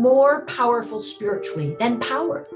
[0.00, 2.46] more powerful spiritually than power.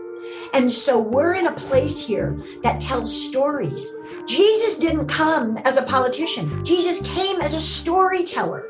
[0.54, 3.91] And so we're in a place here that tells stories.
[4.27, 8.68] Jesus didn't come as a politician, Jesus came as a storyteller.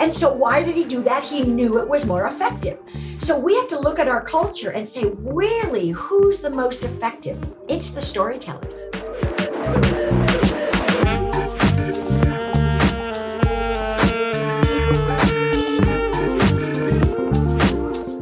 [0.00, 1.22] And so, why did he do that?
[1.22, 2.78] He knew it was more effective.
[3.20, 7.38] So, we have to look at our culture and say, really, who's the most effective?
[7.68, 9.01] It's the storytellers.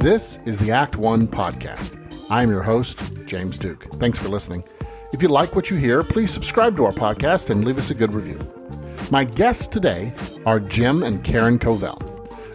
[0.01, 1.95] This is the Act One podcast.
[2.31, 3.85] I'm your host, James Duke.
[3.97, 4.65] Thanks for listening.
[5.13, 7.95] If you like what you hear, please subscribe to our podcast and leave us a
[7.95, 8.39] good review.
[9.11, 10.15] My guests today
[10.47, 12.01] are Jim and Karen Covell.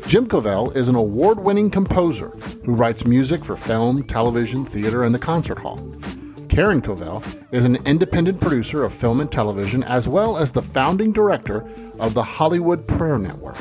[0.08, 2.30] Jim Covell is an award winning composer
[2.63, 5.77] who writes music for film, television, theater, and the concert hall.
[6.49, 7.23] Karen Covell
[7.54, 11.63] is an independent producer of film and television, as well as the founding director
[11.99, 13.59] of the Hollywood Prayer Network.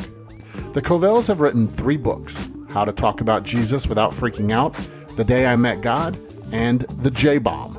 [0.73, 4.73] The Covells have written three books How to Talk About Jesus Without Freaking Out,
[5.15, 6.19] The Day I Met God,
[6.51, 7.77] and The J Bomb.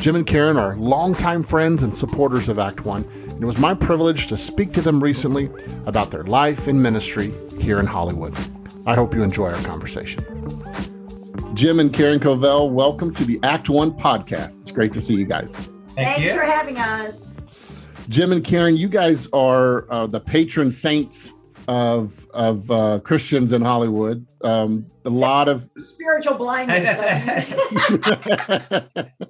[0.00, 3.74] Jim and Karen are longtime friends and supporters of Act One, and it was my
[3.74, 5.48] privilege to speak to them recently
[5.86, 8.34] about their life and ministry here in Hollywood.
[8.86, 10.24] I hope you enjoy our conversation.
[11.54, 14.62] Jim and Karen Covell, welcome to the Act One podcast.
[14.62, 15.54] It's great to see you guys.
[15.54, 16.34] Thank Thanks you.
[16.34, 17.36] for having us.
[18.08, 21.33] Jim and Karen, you guys are uh, the patron saints
[21.68, 24.26] of of uh, Christians in Hollywood.
[24.42, 27.02] Um, a lot of spiritual blindness.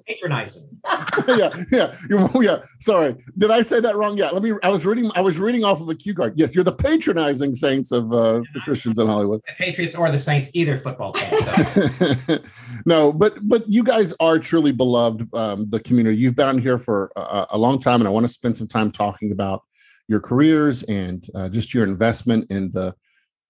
[0.07, 0.69] Patronizing.
[1.27, 1.95] yeah, yeah,
[2.35, 2.63] yeah.
[2.79, 4.17] Sorry, did I say that wrong?
[4.17, 4.31] Yeah.
[4.31, 4.53] Let me.
[4.63, 5.11] I was reading.
[5.15, 6.33] I was reading off of a cue card.
[6.35, 9.41] Yes, you're the patronizing saints of uh, the Christians in Hollywood.
[9.47, 11.41] The Patriots or the Saints, either football team.
[11.41, 12.37] So.
[12.85, 15.33] no, but but you guys are truly beloved.
[15.33, 16.17] Um, the community.
[16.17, 18.67] You've been on here for a, a long time, and I want to spend some
[18.67, 19.63] time talking about
[20.07, 22.93] your careers and uh, just your investment in the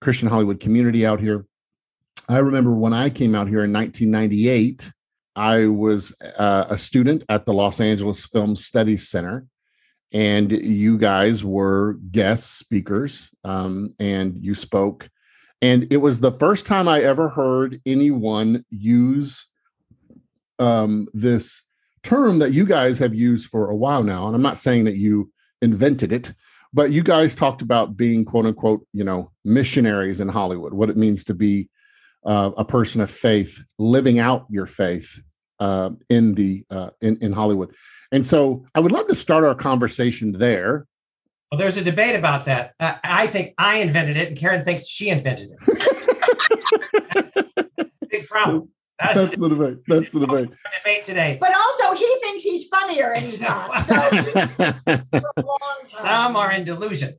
[0.01, 1.45] Christian Hollywood community out here.
[2.27, 4.91] I remember when I came out here in 1998,
[5.35, 9.45] I was uh, a student at the Los Angeles Film Studies Center,
[10.13, 15.09] and you guys were guest speakers, um, and you spoke.
[15.61, 19.45] And it was the first time I ever heard anyone use
[20.59, 21.63] um, this
[22.03, 24.27] term that you guys have used for a while now.
[24.27, 25.31] And I'm not saying that you
[25.61, 26.33] invented it,
[26.75, 30.97] but you guys talked about being quote unquote, you know, missionaries in Hollywood, what it
[30.97, 31.69] means to be
[32.25, 35.21] uh, a person of faith, living out your faith
[35.59, 37.73] uh, in the uh, in in Hollywood.
[38.11, 40.85] And so, I would love to start our conversation there.
[41.49, 42.73] Well, there's a debate about that.
[42.79, 45.59] I think I invented it, and Karen thinks she invented it.
[48.09, 48.69] big problem.
[48.99, 49.77] That's, That's the debate.
[49.87, 50.49] That's the debate.
[50.79, 51.37] Debate today.
[51.39, 53.83] But also, he thinks he's funnier, and he's not.
[53.83, 53.95] So
[55.89, 57.17] Some are in delusion.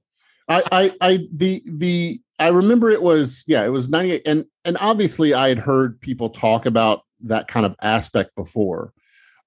[0.49, 4.23] I, I, I, the, the, I remember it was, yeah, it was 98.
[4.27, 8.93] And, and obviously I had heard people talk about that kind of aspect before.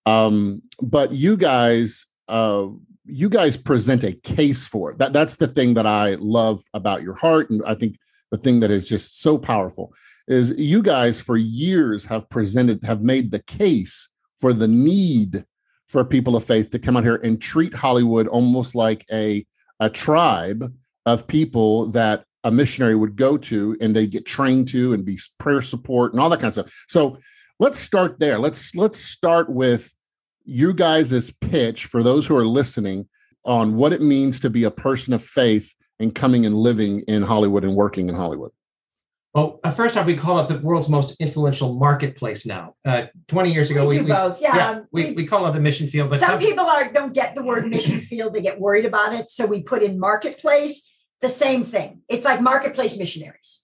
[0.06, 2.68] Um, but you guys, uh,
[3.06, 4.98] you guys present a case for it.
[4.98, 7.50] That, that's the thing that I love about your heart.
[7.50, 7.96] And I think
[8.30, 9.94] the thing that is just so powerful
[10.30, 15.44] is you guys for years have presented, have made the case for the need
[15.88, 19.46] for people of faith to come out here and treat Hollywood almost like a,
[19.80, 20.72] a tribe
[21.06, 25.20] of people that a missionary would go to and they get trained to and be
[25.40, 26.86] prayer support and all that kind of stuff.
[26.88, 27.18] So
[27.60, 28.40] let's start there.
[28.40, 29.92] Let's let's start with
[30.46, 33.10] you guys' pitch for those who are listening
[33.46, 37.24] on what it means to be a person of faith and coming and living in
[37.24, 38.52] Hollywood and working in Hollywood.
[39.34, 42.74] Well, uh, first off, we call it the world's most influential marketplace now.
[42.84, 44.42] Uh, 20 years ago, we, we do we, both.
[44.42, 44.56] Yeah.
[44.56, 46.10] yeah we, we, we, call it the mission field.
[46.10, 48.34] But some, some people are, don't get the word mission field.
[48.34, 49.30] They get worried about it.
[49.30, 50.90] So we put in marketplace,
[51.22, 52.02] the same thing.
[52.10, 53.62] It's like marketplace missionaries.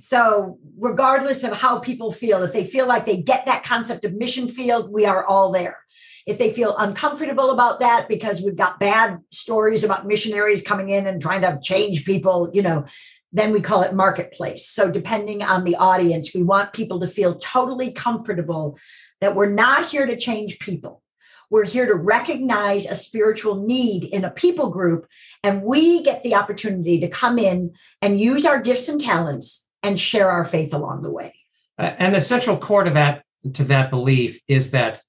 [0.00, 4.14] So regardless of how people feel, if they feel like they get that concept of
[4.14, 5.78] mission field, we are all there.
[6.26, 11.06] If they feel uncomfortable about that because we've got bad stories about missionaries coming in
[11.06, 12.84] and trying to change people, you know,
[13.32, 14.68] then we call it marketplace.
[14.68, 18.78] So, depending on the audience, we want people to feel totally comfortable
[19.20, 21.02] that we're not here to change people.
[21.50, 25.06] We're here to recognize a spiritual need in a people group,
[25.42, 29.98] and we get the opportunity to come in and use our gifts and talents and
[29.98, 31.34] share our faith along the way.
[31.78, 33.22] Uh, and the central core to that
[33.54, 35.00] to that belief is that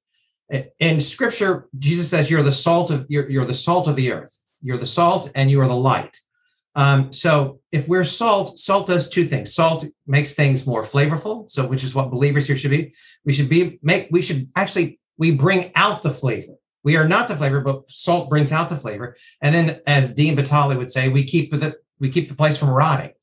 [0.53, 4.11] uh, in Scripture, Jesus says, "You're the salt of you're, you're the salt of the
[4.11, 4.37] earth.
[4.61, 6.19] You're the salt, and you are the light."
[6.77, 9.53] Um, so if we're salt, salt does two things.
[9.53, 11.49] Salt makes things more flavorful.
[11.49, 12.93] So which is what believers here should be.
[13.25, 16.53] We should be make we should actually we bring out the flavor.
[16.83, 19.17] We are not the flavor, but salt brings out the flavor.
[19.41, 22.69] And then as Dean Batali would say, we keep the we keep the place from
[22.69, 23.13] rotting.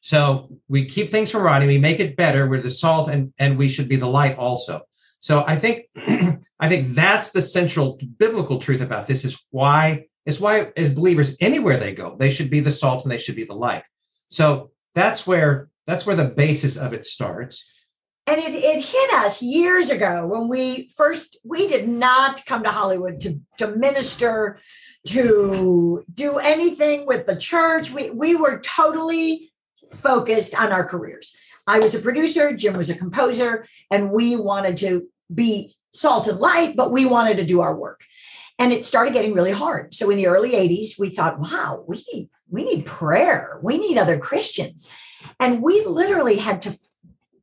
[0.00, 1.68] So we keep things from rotting.
[1.68, 2.48] We make it better.
[2.48, 4.82] We're the salt, and and we should be the light also.
[5.20, 5.86] So I think
[6.60, 9.24] I think that's the central biblical truth about this.
[9.24, 13.10] Is why it's why as believers anywhere they go, they should be the salt and
[13.10, 13.82] they should be the light.
[14.28, 17.66] So that's where that's where the basis of it starts.
[18.26, 22.70] And it, it hit us years ago when we first we did not come to
[22.70, 24.60] Hollywood to to minister
[25.06, 27.90] to do anything with the church.
[27.90, 29.50] We we were totally
[29.94, 31.34] focused on our careers.
[31.66, 36.38] I was a producer, Jim was a composer, and we wanted to be salt and
[36.38, 38.02] light, but we wanted to do our work.
[38.58, 39.94] And it started getting really hard.
[39.94, 43.60] So in the early 80s, we thought, wow, we need, we need prayer.
[43.62, 44.90] We need other Christians.
[45.38, 46.78] And we literally had to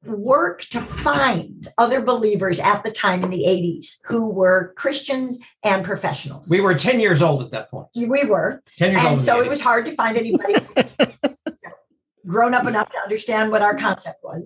[0.06, 5.84] work to find other believers at the time in the 80s who were Christians and
[5.84, 6.50] professionals.
[6.50, 7.88] We were 10 years old at that point.
[7.96, 8.62] We were.
[8.78, 9.18] 10 years and old.
[9.18, 10.56] And so it was hard to find anybody
[12.28, 14.44] grown up enough to understand what our concept was.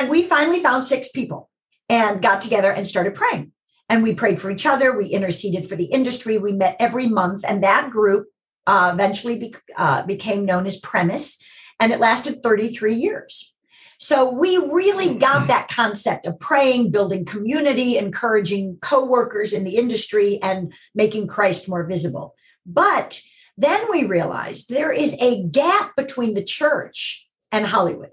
[0.00, 1.50] And we finally found six people
[1.88, 3.52] and got together and started praying.
[3.90, 4.96] And we prayed for each other.
[4.96, 6.38] We interceded for the industry.
[6.38, 7.44] We met every month.
[7.46, 8.28] And that group
[8.66, 11.38] uh, eventually be, uh, became known as Premise.
[11.80, 13.52] And it lasted 33 years.
[13.98, 20.40] So we really got that concept of praying, building community, encouraging coworkers in the industry,
[20.42, 22.34] and making Christ more visible.
[22.64, 23.20] But
[23.58, 28.12] then we realized there is a gap between the church and Hollywood.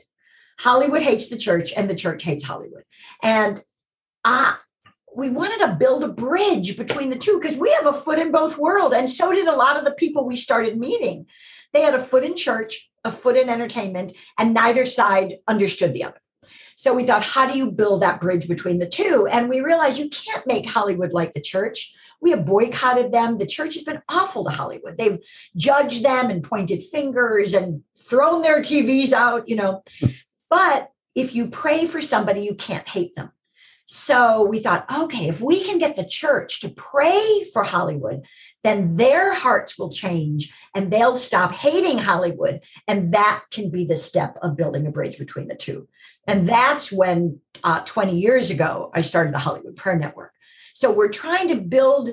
[0.60, 2.84] Hollywood hates the church, and the church hates Hollywood.
[3.24, 3.62] And
[4.26, 4.56] uh,
[5.18, 8.32] we wanted to build a bridge between the two because we have a foot in
[8.32, 8.96] both worlds.
[8.96, 11.26] And so did a lot of the people we started meeting.
[11.74, 16.04] They had a foot in church, a foot in entertainment, and neither side understood the
[16.04, 16.22] other.
[16.76, 19.28] So we thought, how do you build that bridge between the two?
[19.30, 21.96] And we realized you can't make Hollywood like the church.
[22.22, 23.40] We have boycotted them.
[23.40, 25.00] The church has been awful to Hollywood.
[25.00, 25.18] They've
[25.56, 29.84] judged them and pointed fingers and thrown their TVs out, you know.
[30.52, 33.32] but if you pray for somebody, you can't hate them.
[33.90, 38.26] So we thought, okay, if we can get the church to pray for Hollywood,
[38.64, 42.60] then their hearts will change and they'll stop hating Hollywood.
[42.86, 45.88] And that can be the step of building a bridge between the two.
[46.28, 50.34] And that's when uh, 20 years ago, I started the Hollywood Prayer Network.
[50.74, 52.10] So we're trying to build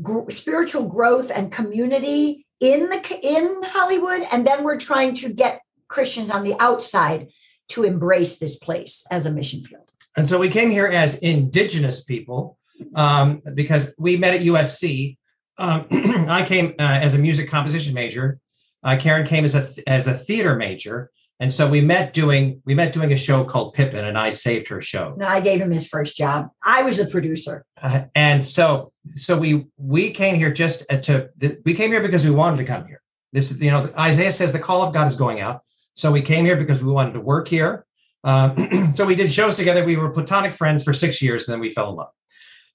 [0.00, 5.62] gr- spiritual growth and community in the in Hollywood, and then we're trying to get
[5.88, 7.28] Christians on the outside
[7.70, 9.91] to embrace this place as a mission field.
[10.16, 12.58] And so we came here as indigenous people
[12.94, 15.16] um, because we met at USC.
[15.58, 15.86] Um,
[16.28, 18.38] I came uh, as a music composition major.
[18.82, 22.74] Uh, Karen came as a as a theater major, and so we met doing we
[22.74, 25.14] met doing a show called Pippin, and I saved her show.
[25.16, 26.48] No, I gave him his first job.
[26.64, 31.30] I was the producer, uh, and so so we we came here just uh, to
[31.64, 33.00] we came here because we wanted to come here.
[33.32, 35.60] This you know Isaiah says the call of God is going out,
[35.94, 37.86] so we came here because we wanted to work here.
[38.24, 39.84] Um, so we did shows together.
[39.84, 42.12] We were platonic friends for six years, and then we fell in love.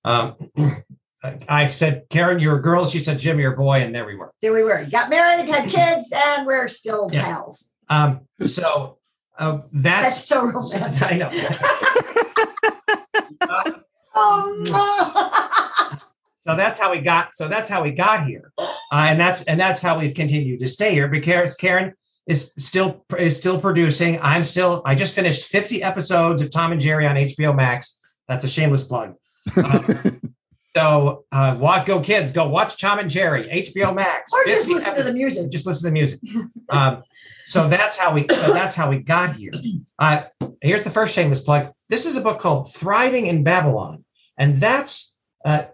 [0.05, 0.83] Um,
[1.49, 2.85] I said, Karen, you're a girl.
[2.85, 3.81] She said, Jim, you're a boy.
[3.81, 4.31] And there we were.
[4.41, 4.85] There we were.
[4.85, 7.23] Got married, had kids, and we're still yeah.
[7.25, 7.71] pals.
[7.89, 8.99] Um, so
[9.37, 11.01] uh, that's, that's so romantic.
[11.09, 11.31] I know.
[14.15, 14.65] um,
[16.37, 17.35] so that's how we got.
[17.35, 20.67] So that's how we got here, uh, and that's and that's how we've continued to
[20.67, 21.93] stay here because Karen
[22.27, 24.19] is still is still producing.
[24.21, 24.81] I'm still.
[24.85, 27.97] I just finished 50 episodes of Tom and Jerry on HBO Max.
[28.27, 29.15] That's a shameless plug.
[29.63, 30.21] Um,
[30.75, 32.33] so, uh, what go kids?
[32.33, 35.07] Go watch Tom and Jerry, HBO Max, or just listen episodes.
[35.07, 35.51] to the music.
[35.51, 36.19] Just listen to the music.
[36.69, 37.03] um,
[37.45, 38.27] so that's how we.
[38.27, 39.53] So that's how we got here.
[39.97, 40.23] Uh,
[40.61, 41.71] here's the first shameless plug.
[41.89, 44.03] This is a book called Thriving in Babylon,
[44.37, 45.15] and that's.
[45.45, 45.65] Uh,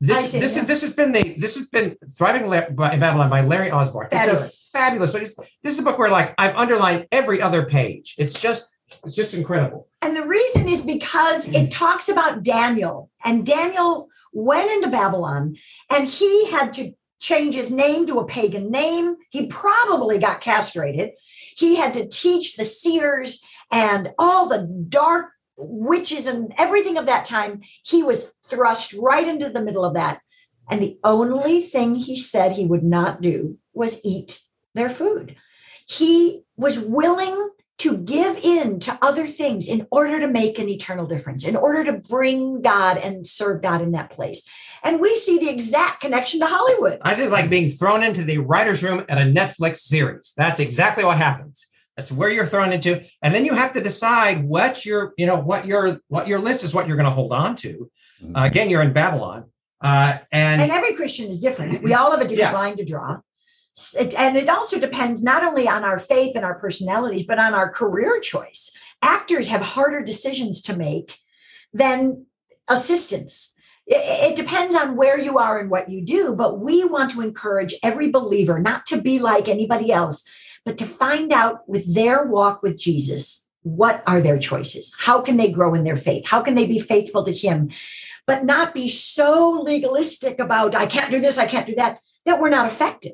[0.00, 0.64] this this yeah.
[0.64, 4.08] this has been the this has been Thriving in Babylon by Larry Osborne.
[4.10, 4.46] Fabulous.
[4.46, 5.46] It's a fabulous book.
[5.62, 8.14] This is a book where like I've underlined every other page.
[8.18, 8.68] It's just
[9.04, 9.88] it's just incredible.
[10.02, 11.70] And the reason is because it mm.
[11.70, 15.56] talks about Daniel and Daniel went into Babylon
[15.90, 19.16] and he had to change his name to a pagan name.
[19.30, 21.12] He probably got castrated.
[21.56, 27.24] He had to teach the seers and all the dark witches and everything of that
[27.24, 30.20] time, he was thrust right into the middle of that.
[30.70, 34.40] And the only thing he said he would not do was eat
[34.74, 35.36] their food.
[35.86, 41.06] He was willing to give in to other things in order to make an eternal
[41.06, 44.48] difference, in order to bring God and serve God in that place.
[44.82, 46.98] And we see the exact connection to Hollywood.
[47.02, 50.32] I it's like being thrown into the writer's room at a Netflix series.
[50.36, 51.66] That's exactly what happens.
[51.96, 55.38] That's where you're thrown into, and then you have to decide what your, you know,
[55.38, 57.90] what your what your list is, what you're going to hold on to.
[58.22, 58.36] Mm-hmm.
[58.36, 59.50] Uh, again, you're in Babylon,
[59.80, 61.82] uh, and and every Christian is different.
[61.82, 62.58] We all have a different yeah.
[62.58, 63.20] line to draw.
[63.98, 67.52] It, and it also depends not only on our faith and our personalities, but on
[67.54, 68.72] our career choice.
[69.02, 71.18] Actors have harder decisions to make
[71.74, 72.26] than
[72.68, 73.54] assistants.
[73.86, 77.20] It, it depends on where you are and what you do, but we want to
[77.20, 80.24] encourage every believer not to be like anybody else,
[80.66, 84.94] but to find out with their walk with Jesus, what are their choices?
[84.98, 86.26] How can they grow in their faith?
[86.26, 87.70] How can they be faithful to Him?
[88.26, 92.40] But not be so legalistic about, I can't do this, I can't do that, that
[92.40, 93.12] we're not effective.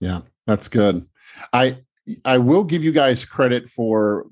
[0.00, 1.06] Yeah, that's good.
[1.52, 1.78] I
[2.24, 4.26] I will give you guys credit for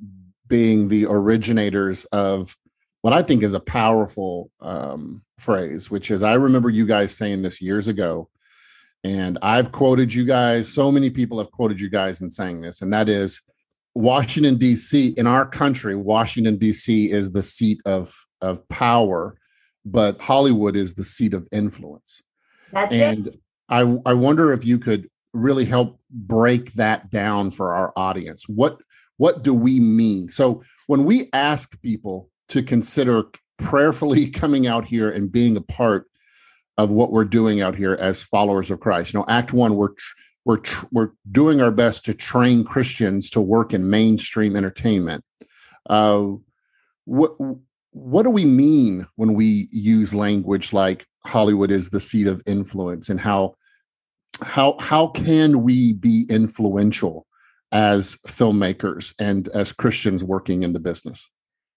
[0.48, 2.56] being the originators of
[3.02, 7.42] what I think is a powerful um, phrase, which is I remember you guys saying
[7.42, 8.28] this years ago,
[9.04, 10.72] and I've quoted you guys.
[10.72, 13.42] So many people have quoted you guys in saying this, and that is
[13.94, 15.08] Washington D.C.
[15.16, 15.94] in our country.
[15.94, 17.12] Washington D.C.
[17.12, 19.36] is the seat of of power,
[19.84, 22.22] but Hollywood is the seat of influence.
[22.72, 23.40] That's and it.
[23.68, 28.48] I I wonder if you could really help break that down for our audience.
[28.48, 28.80] What
[29.18, 30.28] what do we mean?
[30.28, 33.24] So when we ask people to consider
[33.58, 36.06] prayerfully coming out here and being a part
[36.76, 39.12] of what we're doing out here as followers of Christ.
[39.12, 43.30] You know, Act One, we're tr- we're tr- we're doing our best to train Christians
[43.30, 45.24] to work in mainstream entertainment.
[45.88, 46.32] Uh,
[47.04, 47.36] what
[47.90, 53.08] what do we mean when we use language like Hollywood is the seat of influence,
[53.08, 53.54] and how
[54.42, 57.26] how how can we be influential
[57.72, 61.28] as filmmakers and as Christians working in the business?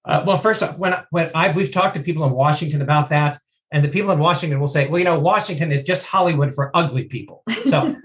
[0.06, 3.40] Uh, well, first, when when I've we've talked to people in Washington about that,
[3.72, 6.72] and the people in Washington will say, "Well, you know, Washington is just Hollywood for
[6.74, 7.96] ugly people." So,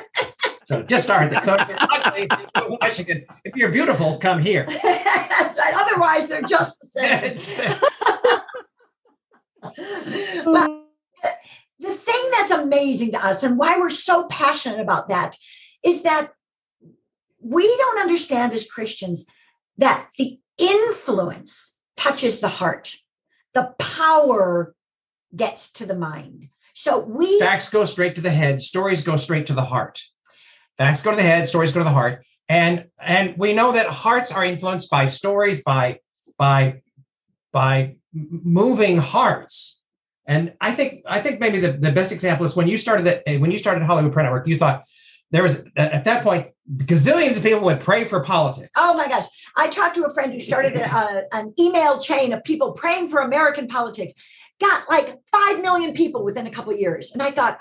[0.64, 1.42] so just start there.
[1.42, 2.28] So if you're ugly,
[2.80, 3.24] Washington.
[3.44, 4.66] If you're beautiful, come here.
[5.74, 7.76] Otherwise, they're just the same.
[10.44, 10.70] but
[11.80, 15.36] the thing that's amazing to us and why we're so passionate about that
[15.84, 16.32] is that
[17.40, 19.26] we don't understand as Christians
[19.76, 22.96] that the influence touches the heart,
[23.54, 24.74] the power
[25.34, 26.48] gets to the mind.
[26.74, 30.00] So we facts go straight to the head, stories go straight to the heart.
[30.76, 32.24] Facts go to the head, stories go to the heart.
[32.48, 35.98] And and we know that hearts are influenced by stories, by
[36.38, 36.82] by
[37.52, 39.82] by moving hearts.
[40.26, 43.38] And I think I think maybe the, the best example is when you started the,
[43.38, 44.84] when you started Hollywood Prayer Network, you thought
[45.30, 48.70] there was at that point gazillions of people would pray for politics.
[48.76, 49.26] Oh my gosh.
[49.56, 53.20] I talked to a friend who started a, an email chain of people praying for
[53.20, 54.12] American politics,
[54.60, 57.12] got like 5 million people within a couple years.
[57.12, 57.60] And I thought,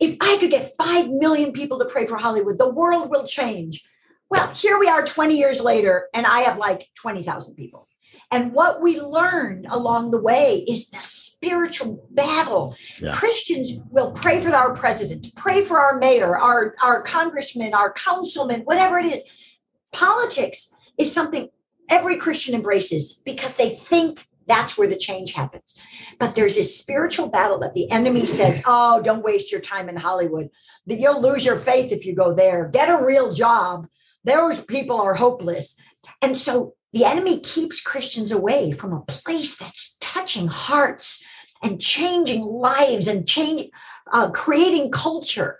[0.00, 3.84] if I could get 5 million people to pray for Hollywood, the world will change.
[4.30, 7.86] Well, here we are 20 years later, and I have like 20,000 people.
[8.30, 12.74] And what we learned along the way is the spiritual battle.
[12.98, 13.12] Yeah.
[13.12, 18.62] Christians will pray for our president, pray for our mayor, our, our congressman, our councilman,
[18.62, 19.58] whatever it is.
[19.92, 21.50] Politics is something
[21.90, 25.78] every Christian embraces because they think that's where the change happens.
[26.18, 29.96] But there's this spiritual battle that the enemy says, oh, don't waste your time in
[29.96, 30.50] Hollywood.
[30.86, 32.68] That you'll lose your faith if you go there.
[32.68, 33.86] Get a real job.
[34.24, 35.76] Those people are hopeless.
[36.20, 41.22] And so the enemy keeps Christians away from a place that's touching hearts
[41.62, 43.70] and changing lives and changing,
[44.12, 45.58] uh, creating culture.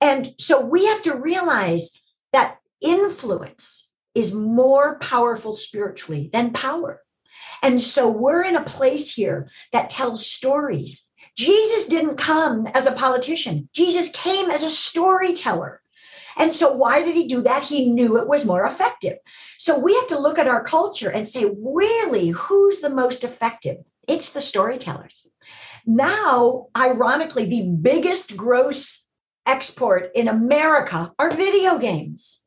[0.00, 1.90] And so we have to realize
[2.32, 7.02] that influence is more powerful spiritually than power.
[7.62, 11.08] And so we're in a place here that tells stories.
[11.36, 15.80] Jesus didn't come as a politician, Jesus came as a storyteller.
[16.36, 17.64] And so, why did he do that?
[17.64, 19.18] He knew it was more effective.
[19.58, 23.78] So, we have to look at our culture and say, really, who's the most effective?
[24.08, 25.28] It's the storytellers.
[25.86, 29.06] Now, ironically, the biggest gross
[29.46, 32.44] export in America are video games.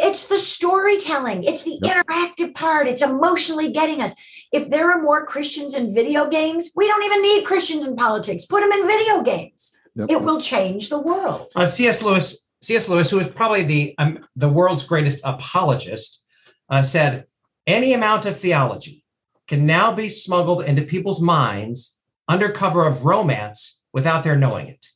[0.00, 2.06] It's the storytelling, it's the yep.
[2.06, 4.14] interactive part, it's emotionally getting us.
[4.52, 8.46] If there are more Christians in video games, we don't even need Christians in politics.
[8.46, 9.76] Put them in video games.
[9.94, 10.10] Yep.
[10.10, 11.52] It will change the world.
[11.54, 12.02] Uh, C.S.
[12.02, 12.88] Lewis C.S.
[12.88, 16.24] Lewis, who is probably the um, the world's greatest apologist,
[16.68, 17.26] uh, said,
[17.66, 19.04] "Any amount of theology
[19.48, 21.96] can now be smuggled into people's minds
[22.28, 24.86] under cover of romance without their knowing it.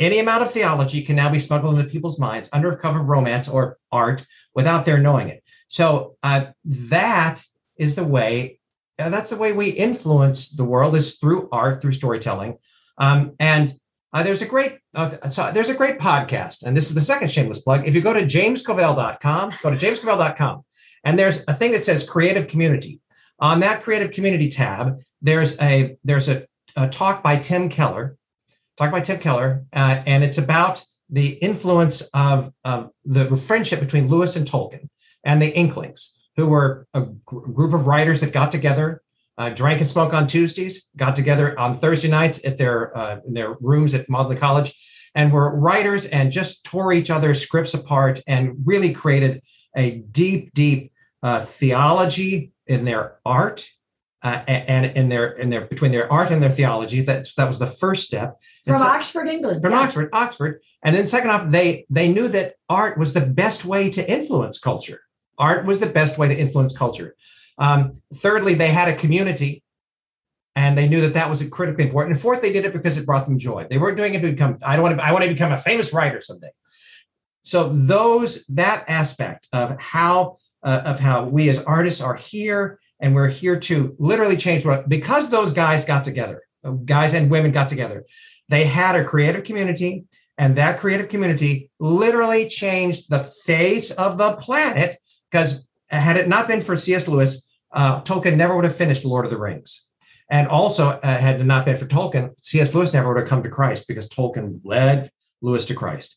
[0.00, 3.48] Any amount of theology can now be smuggled into people's minds under cover of romance
[3.48, 5.44] or art without their knowing it.
[5.68, 7.44] So uh, that
[7.76, 8.58] is the way.
[8.98, 12.58] Uh, that's the way we influence the world is through art, through storytelling,
[12.98, 13.74] um, and
[14.12, 17.30] uh, there's a great uh, so there's a great podcast, and this is the second
[17.30, 17.86] shameless plug.
[17.86, 20.64] If you go to jamescovell.com, go to jamescovell.com,
[21.04, 23.00] and there's a thing that says creative community.
[23.38, 28.16] On that creative community tab, there's a there's a, a talk by Tim Keller,
[28.80, 34.08] talk by Tim Keller, uh, and it's about the influence of, of the friendship between
[34.08, 34.88] Lewis and Tolkien
[35.22, 39.02] and the Inklings, who were a gr- group of writers that got together,
[39.36, 43.34] uh, drank and smoked on Tuesdays, got together on Thursday nights at their uh, in
[43.34, 44.74] their rooms at Magdalen College,
[45.14, 49.42] and were writers and just tore each other's scripts apart and really created
[49.76, 53.68] a deep, deep uh, theology in their art
[54.22, 57.02] uh, and in their in their between their art and their theology.
[57.02, 58.38] That that was the first step.
[58.66, 59.62] From so, Oxford, England.
[59.62, 59.80] From yeah.
[59.80, 63.90] Oxford, Oxford, and then second off, they they knew that art was the best way
[63.90, 65.00] to influence culture.
[65.38, 67.16] Art was the best way to influence culture.
[67.58, 69.62] Um, thirdly, they had a community,
[70.54, 72.14] and they knew that that was critically important.
[72.14, 73.66] And fourth, they did it because it brought them joy.
[73.68, 74.58] They weren't doing it to become.
[74.62, 75.04] I don't want to.
[75.04, 76.50] I want to become a famous writer someday.
[77.42, 83.14] So those that aspect of how uh, of how we as artists are here and
[83.14, 86.42] we're here to literally change what because those guys got together
[86.84, 88.04] guys and women got together
[88.50, 90.04] they had a creative community
[90.36, 94.98] and that creative community literally changed the face of the planet
[95.30, 99.24] because had it not been for cs lewis uh, tolkien never would have finished lord
[99.24, 99.86] of the rings
[100.28, 103.42] and also uh, had it not been for tolkien cs lewis never would have come
[103.42, 106.16] to christ because tolkien led lewis to christ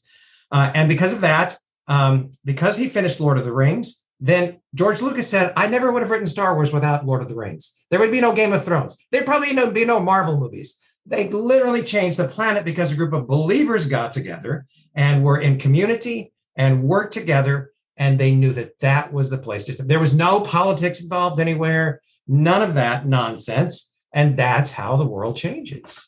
[0.51, 5.01] uh, and because of that um, because he finished lord of the rings then George
[5.01, 7.77] Lucas said, I never would have written Star Wars without Lord of the Rings.
[7.89, 8.95] There would be no Game of Thrones.
[9.11, 10.79] There'd probably be no Marvel movies.
[11.05, 15.59] They literally changed the planet because a group of believers got together and were in
[15.59, 17.71] community and worked together.
[17.97, 19.73] And they knew that that was the place to.
[19.73, 23.91] There was no politics involved anywhere, none of that nonsense.
[24.13, 26.07] And that's how the world changes.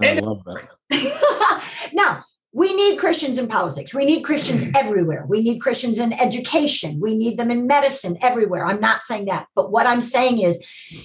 [0.00, 1.90] I and love that.
[1.92, 3.94] now, we need Christians in politics.
[3.94, 5.26] We need Christians everywhere.
[5.28, 6.98] We need Christians in education.
[7.00, 8.66] We need them in medicine everywhere.
[8.66, 9.46] I'm not saying that.
[9.54, 10.58] But what I'm saying is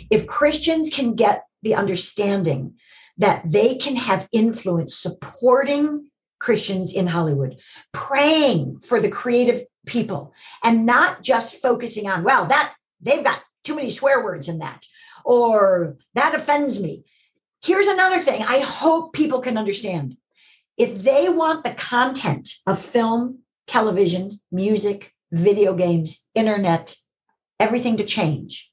[0.09, 2.75] if Christians can get the understanding
[3.17, 7.57] that they can have influence supporting Christians in Hollywood,
[7.93, 13.75] praying for the creative people, and not just focusing on, well, that they've got too
[13.75, 14.85] many swear words in that,
[15.23, 17.05] or that offends me.
[17.61, 20.17] Here's another thing I hope people can understand
[20.75, 26.95] if they want the content of film, television, music, video games, internet,
[27.59, 28.71] everything to change,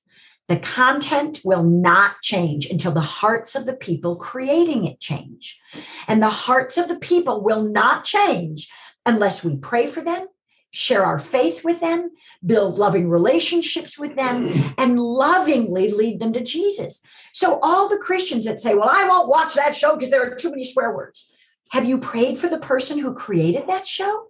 [0.51, 5.63] the content will not change until the hearts of the people creating it change.
[6.09, 8.69] And the hearts of the people will not change
[9.07, 10.27] unless we pray for them,
[10.73, 12.11] share our faith with them,
[12.45, 17.01] build loving relationships with them, and lovingly lead them to Jesus.
[17.33, 20.35] So, all the Christians that say, Well, I won't watch that show because there are
[20.35, 21.33] too many swear words.
[21.71, 24.27] Have you prayed for the person who created that show?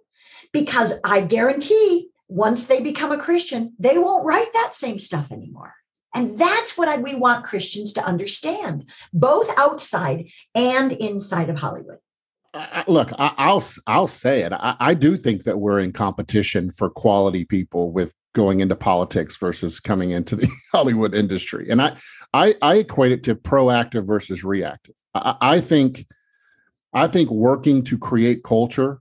[0.53, 5.73] Because I guarantee once they become a Christian, they won't write that same stuff anymore.
[6.13, 11.99] And that's what I, we want Christians to understand, both outside and inside of Hollywood.
[12.87, 14.51] Look, I, will I'll say it.
[14.51, 19.37] I, I do think that we're in competition for quality people with going into politics
[19.37, 21.95] versus coming into the Hollywood industry, and I
[22.33, 24.95] I, I equate it to proactive versus reactive.
[25.13, 26.05] I, I think
[26.93, 28.99] I think working to create culture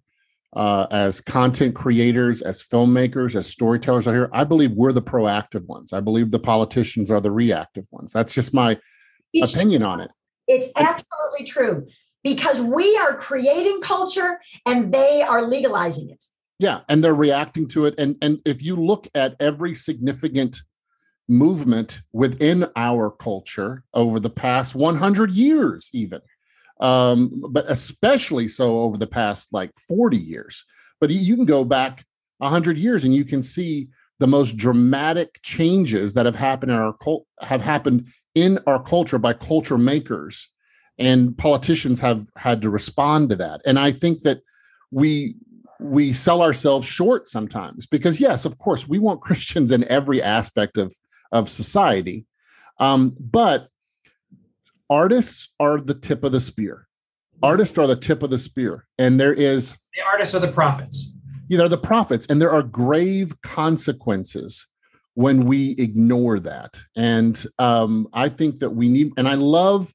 [0.55, 5.67] uh, as content creators, as filmmakers, as storytellers out here, I believe we're the proactive
[5.67, 5.93] ones.
[5.93, 8.13] I believe the politicians are the reactive ones.
[8.13, 8.79] That's just my
[9.33, 9.91] it's opinion true.
[9.91, 10.11] on it.
[10.49, 11.87] It's absolutely true
[12.25, 16.25] because we are creating culture and they are legalizing it.
[16.59, 17.95] Yeah, and they're reacting to it.
[17.97, 20.63] And and if you look at every significant
[21.29, 26.21] movement within our culture over the past 100 years, even
[26.81, 30.64] um, but especially so over the past like 40 years.
[31.01, 32.05] But you can go back
[32.38, 33.88] 100 years and you can see
[34.19, 39.19] the most dramatic changes that have happened in our cult have happened in our culture
[39.19, 40.49] by culture makers.
[40.99, 43.62] And politicians have had to respond to that.
[43.64, 44.40] And i think that
[44.90, 45.37] we
[45.79, 50.77] we sell ourselves short sometimes because yes of course we want christians in every aspect
[50.77, 50.95] of
[51.33, 52.27] of society.
[52.79, 53.69] Um, but
[54.90, 56.88] artists are the tip of the spear.
[57.42, 58.87] Artists are the tip of the spear.
[58.98, 61.14] And there is the artists are the prophets.
[61.48, 64.66] You know, the prophets, and there are grave consequences
[65.14, 66.79] when we ignore that.
[66.96, 69.92] And um, I think that we need, and I love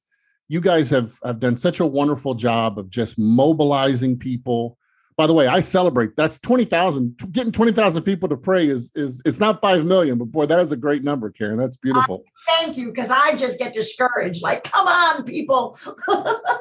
[0.47, 4.77] you guys have have done such a wonderful job of just mobilizing people
[5.17, 6.17] by the way, I celebrate.
[6.17, 7.17] That's twenty thousand.
[7.31, 10.59] Getting twenty thousand people to pray is is it's not five million, but boy, that
[10.59, 11.57] is a great number, Karen.
[11.57, 12.25] That's beautiful.
[12.47, 14.43] thank you, because I just get discouraged.
[14.43, 15.79] Like, come on, people.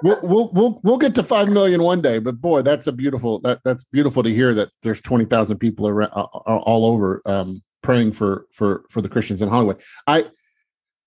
[0.02, 3.40] we'll, we'll we'll we'll get to five million one day, but boy, that's a beautiful
[3.40, 7.60] that that's beautiful to hear that there's twenty thousand people around, uh, all over um,
[7.82, 9.82] praying for for for the Christians in Hollywood.
[10.06, 10.26] I,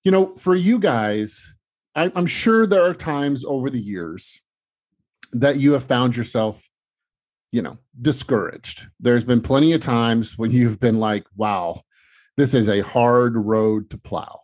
[0.03, 1.53] you know, for you guys,
[1.95, 4.41] I, I'm sure there are times over the years
[5.31, 6.67] that you have found yourself
[7.51, 8.87] you know, discouraged.
[8.99, 11.81] There's been plenty of times when you've been like, wow,
[12.35, 14.41] this is a hard road to plow.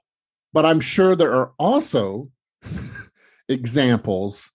[0.54, 2.30] But I'm sure there are also
[3.50, 4.52] examples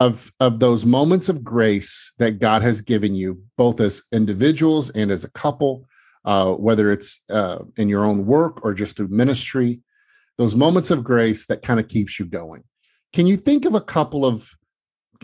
[0.00, 5.10] of of those moments of grace that God has given you, both as individuals and
[5.10, 5.86] as a couple,
[6.24, 9.80] uh, whether it's uh, in your own work or just through ministry.
[10.36, 12.64] Those moments of grace that kind of keeps you going.
[13.12, 14.50] Can you think of a couple of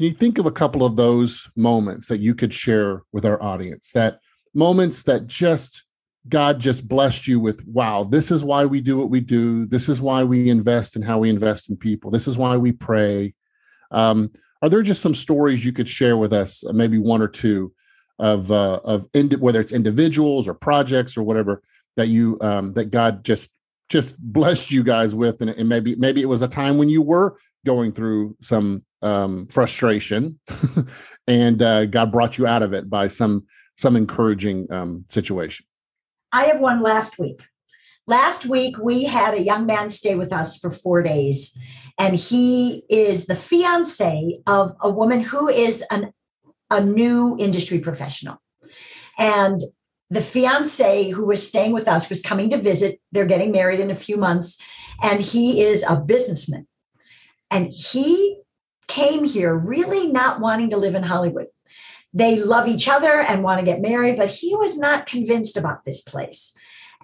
[0.01, 3.43] can you think of a couple of those moments that you could share with our
[3.43, 3.93] audience?
[3.93, 4.21] That
[4.55, 5.85] moments that just
[6.27, 9.67] God just blessed you with, wow, this is why we do what we do.
[9.67, 12.11] This is why we invest in how we invest in people.
[12.11, 13.35] This is why we pray.
[13.91, 14.31] Um,
[14.63, 17.75] are there just some stories you could share with us, uh, maybe one or two,
[18.19, 21.63] of uh, of ind- whether it's individuals or projects or whatever
[21.97, 23.51] that you um, that God just
[23.91, 27.03] just blessed you guys with, and, and maybe maybe it was a time when you
[27.03, 27.37] were
[27.67, 30.39] going through some um, frustration,
[31.27, 35.65] and uh, God brought you out of it by some some encouraging um, situation.
[36.33, 37.43] I have one last week.
[38.07, 41.57] Last week, we had a young man stay with us for four days,
[41.99, 46.13] and he is the fiance of a woman who is an,
[46.71, 48.43] a new industry professional.
[49.19, 49.61] And
[50.11, 53.01] the fiance who was staying with us was coming to visit.
[53.13, 54.61] They're getting married in a few months,
[55.03, 56.67] and he is a businessman.
[57.51, 58.40] And he
[58.91, 61.47] came here really not wanting to live in Hollywood.
[62.13, 65.85] They love each other and want to get married, but he was not convinced about
[65.85, 66.55] this place.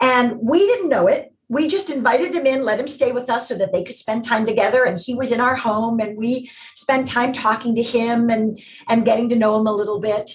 [0.00, 1.32] And we didn't know it.
[1.48, 4.24] We just invited him in, let him stay with us so that they could spend
[4.24, 4.84] time together.
[4.84, 9.04] And he was in our home and we spent time talking to him and, and
[9.04, 10.28] getting to know him a little bit.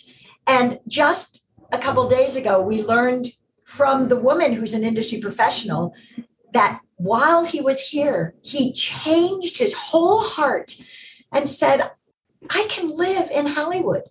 [0.48, 3.28] And just a couple days ago, we learned
[3.66, 5.94] from the woman who's an industry professional
[6.54, 10.78] that while he was here, he changed his whole heart
[11.32, 11.92] and said,
[12.50, 14.04] I can live in Hollywood.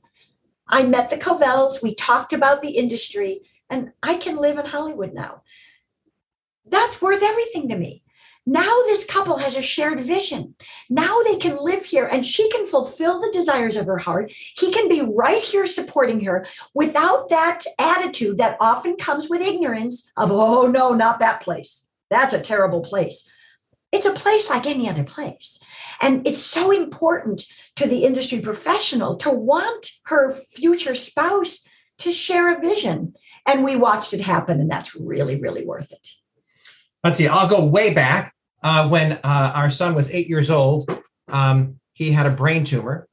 [0.69, 1.83] I met the Covells.
[1.83, 5.43] We talked about the industry, and I can live in Hollywood now.
[6.67, 8.03] That's worth everything to me.
[8.47, 10.55] Now, this couple has a shared vision.
[10.89, 14.33] Now they can live here and she can fulfill the desires of her heart.
[14.33, 20.11] He can be right here supporting her without that attitude that often comes with ignorance
[20.17, 21.87] of, oh, no, not that place.
[22.09, 23.31] That's a terrible place.
[23.93, 25.61] It's a place like any other place.
[26.01, 27.45] And it's so important
[27.77, 31.67] to the industry professional to want her future spouse
[31.99, 33.15] to share a vision.
[33.47, 36.09] And we watched it happen, and that's really, really worth it.
[37.03, 38.35] Let's see, I'll go way back.
[38.63, 40.91] Uh, when uh, our son was eight years old,
[41.29, 43.09] um, he had a brain tumor,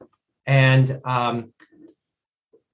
[0.46, 1.52] and um,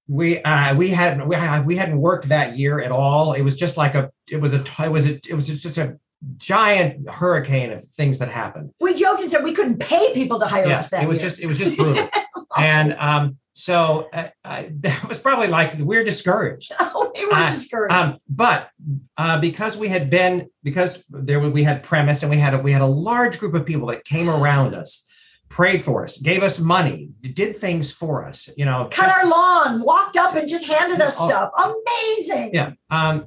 [0.09, 3.33] we uh, we hadn't we, we hadn't worked that year at all.
[3.33, 5.99] It was just like a it was a it was a, it was just a
[6.37, 8.71] giant hurricane of things that happened.
[8.81, 10.91] We joked and said we couldn't pay people to hire yeah, us.
[10.91, 11.29] That it was year.
[11.29, 12.09] just it was just brutal,
[12.57, 16.73] and um, so uh, I, that was probably like we're discouraged.
[17.15, 17.95] we were Uh, discouraged.
[17.95, 18.71] Um, but
[19.17, 22.73] uh, because we had been because there we had premise and we had a, we
[22.73, 25.07] had a large group of people that came around us,
[25.49, 28.49] prayed for us, gave us money, did things for us.
[28.57, 31.29] You know, Cut just- our lawn, walked up and just handed us Oh.
[31.29, 31.51] stuff.
[31.57, 32.51] Amazing.
[32.55, 32.73] yeah.
[32.91, 33.27] Um,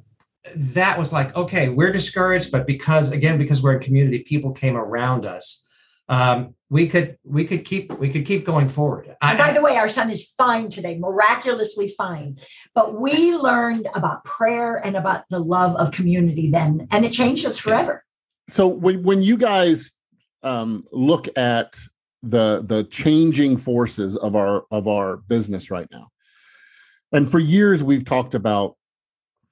[0.55, 4.75] that was like okay, we're discouraged, but because again because we're in community, people came
[4.77, 5.63] around us.
[6.09, 9.15] Um, we could we could keep we could keep going forward.
[9.21, 12.39] I- And by the way, our son is fine today, miraculously fine.
[12.73, 17.45] But we learned about prayer and about the love of community then, and it changed
[17.45, 18.03] us forever.
[18.49, 19.93] so when when you guys
[20.43, 21.77] um, look at
[22.23, 26.07] the the changing forces of our of our business right now
[27.11, 28.75] and for years we've talked about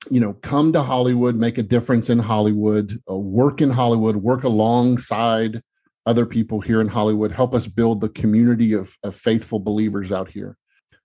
[0.10, 4.44] you know come to hollywood make a difference in hollywood uh, work in hollywood work
[4.44, 5.62] alongside
[6.06, 10.30] other people here in hollywood help us build the community of, of faithful believers out
[10.30, 10.58] here.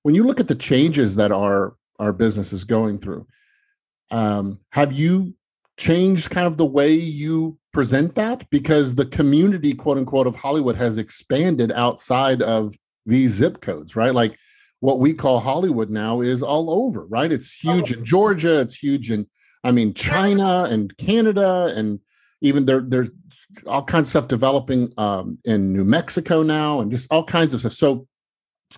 [0.03, 3.27] When you look at the changes that our our business is going through
[4.11, 5.35] um, have you
[5.79, 8.49] changed kind of the way you present that?
[8.51, 12.75] Because the community quote unquote of hollywood has expanded outside of
[13.07, 14.15] these zip codes right?
[14.15, 14.39] Like
[14.81, 17.33] what we call hollywood now is all over right?
[17.33, 19.27] It's huge in georgia it's huge in
[19.65, 22.01] i mean china and canada and
[22.41, 23.11] even there there's
[23.67, 27.61] all kinds of stuff developing um, in new mexico now and just all kinds of
[27.61, 27.73] stuff.
[27.73, 28.07] So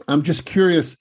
[0.09, 0.97] i'm just curious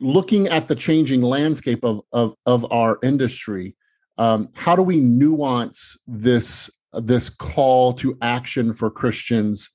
[0.00, 3.74] looking at the changing landscape of of, of our industry
[4.18, 9.70] um, how do we nuance this this call to action for Christians?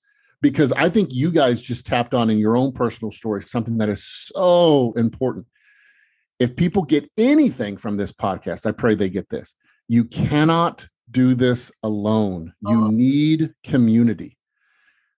[0.46, 3.90] Because I think you guys just tapped on in your own personal story something that
[3.90, 5.48] is so important.
[6.38, 9.56] If people get anything from this podcast, I pray they get this.
[9.88, 12.54] You cannot do this alone.
[12.62, 12.88] You Oh.
[12.90, 14.38] need community.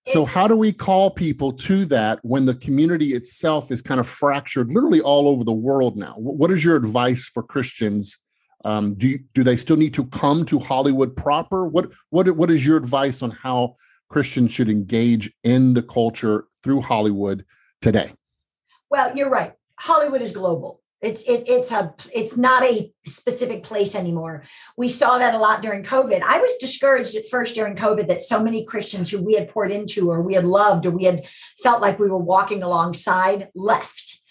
[0.08, 4.08] So, how do we call people to that when the community itself is kind of
[4.08, 6.14] fractured, literally all over the world now?
[6.16, 8.18] What is your advice for Christians?
[8.64, 11.68] Um, do you, do they still need to come to Hollywood proper?
[11.68, 13.76] What what what is your advice on how
[14.10, 17.46] Christians should engage in the culture through Hollywood
[17.82, 18.14] today?
[18.90, 19.54] Well, you're right.
[19.76, 20.82] Hollywood is global.
[21.00, 24.46] It's it, it's a it's not a specific place anymore.
[24.78, 26.24] We saw that a lot during COVID.
[26.24, 29.72] I was discouraged at first during COVID that so many Christians who we had poured
[29.72, 31.28] into or we had loved or we had
[31.62, 34.22] felt like we were walking alongside left.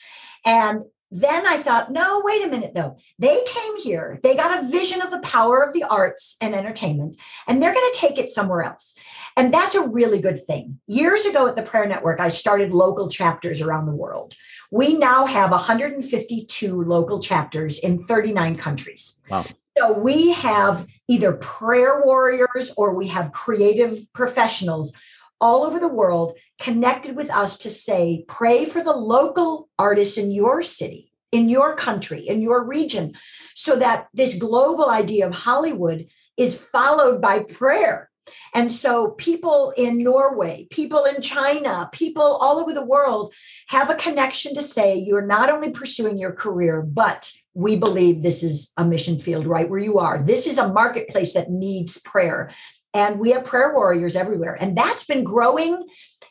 [0.44, 2.96] And then I thought, no, wait a minute though.
[3.18, 7.16] They came here, they got a vision of the power of the arts and entertainment,
[7.46, 8.96] and they're going to take it somewhere else.
[9.36, 10.80] And that's a really good thing.
[10.86, 14.34] Years ago at the Prayer Network, I started local chapters around the world.
[14.70, 19.20] We now have 152 local chapters in 39 countries.
[19.30, 19.46] Wow.
[19.78, 24.92] So we have either prayer warriors or we have creative professionals
[25.40, 30.30] all over the world connected with us to say, pray for the local artists in
[30.30, 33.14] your city, in your country, in your region,
[33.54, 38.10] so that this global idea of Hollywood is followed by prayer.
[38.54, 43.34] And so people in Norway, people in China, people all over the world
[43.68, 48.42] have a connection to say you're not only pursuing your career, but we believe this
[48.42, 50.22] is a mission field right where you are.
[50.22, 52.50] This is a marketplace that needs prayer.
[52.96, 54.56] And we have prayer warriors everywhere.
[54.58, 55.86] And that's been growing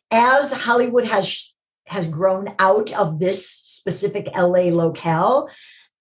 [0.09, 1.53] as Hollywood has
[1.85, 5.47] has grown out of this specific LA locale.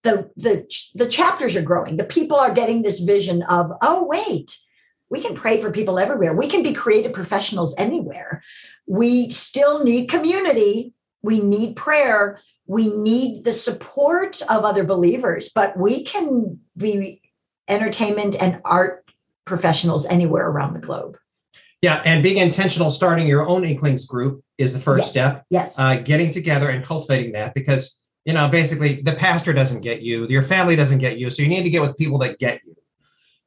[0.02, 1.98] The, the, the chapters are growing.
[1.98, 4.56] The people are getting this vision of, oh, wait,
[5.10, 6.32] we can pray for people everywhere.
[6.32, 8.42] We can be creative professionals anywhere.
[8.86, 10.94] We still need community.
[11.22, 12.40] We need prayer.
[12.66, 17.20] We need the support of other believers, but we can be
[17.68, 19.03] entertainment and art
[19.44, 21.16] professionals anywhere around the globe.
[21.82, 25.10] Yeah, and being intentional, starting your own Inklings group is the first Yeah.
[25.10, 25.44] step.
[25.50, 25.78] Yes.
[25.78, 30.26] Uh, getting together and cultivating that because you know basically the pastor doesn't get you,
[30.28, 32.74] your family doesn't get you, so you need to get with people that get you.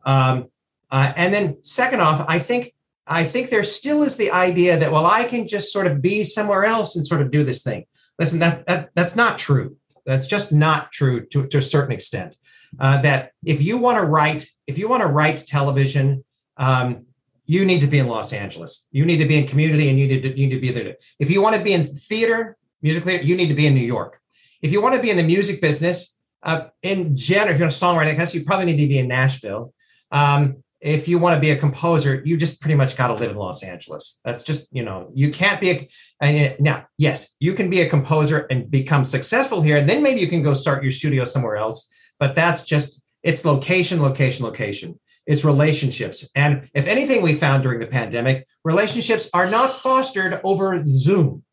[0.05, 0.45] Um,
[0.91, 2.73] uh, and then second off, I think
[3.07, 6.23] I think there still is the idea that well, I can just sort of be
[6.23, 7.85] somewhere else and sort of do this thing.
[8.19, 9.77] Listen, that, that that's not true.
[10.05, 12.37] That's just not true to, to a certain extent.
[12.79, 16.23] Uh, that if you want to write, if you want to write television,
[16.57, 17.05] um,
[17.45, 18.87] you need to be in Los Angeles.
[18.91, 20.97] You need to be in community, and you need to you need to be there.
[21.19, 23.85] If you want to be in theater, music theater, you need to be in New
[23.85, 24.19] York.
[24.61, 27.71] If you want to be in the music business, uh, in general, if you're a
[27.71, 29.73] songwriter, I guess you probably need to be in Nashville.
[30.11, 33.31] Um, if you want to be a composer, you just pretty much got to live
[33.31, 34.19] in Los Angeles.
[34.23, 35.89] That's just you know you can't be a
[36.21, 40.19] and now yes you can be a composer and become successful here, and then maybe
[40.19, 41.89] you can go start your studio somewhere else.
[42.19, 44.99] But that's just it's location, location, location.
[45.25, 50.81] It's relationships, and if anything, we found during the pandemic, relationships are not fostered over
[50.85, 51.43] Zoom.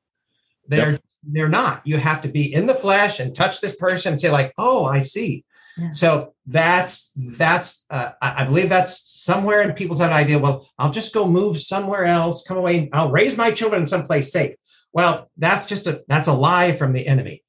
[0.69, 1.83] They're they're not.
[1.85, 4.85] You have to be in the flesh and touch this person and say like, oh,
[4.85, 5.45] I see.
[5.77, 5.91] Yeah.
[5.91, 10.39] So that's that's uh, I I believe that's somewhere in people's that idea.
[10.39, 12.89] Well, I'll just go move somewhere else, come away.
[12.93, 14.55] I'll raise my children in someplace safe.
[14.93, 17.43] Well, that's just a that's a lie from the enemy.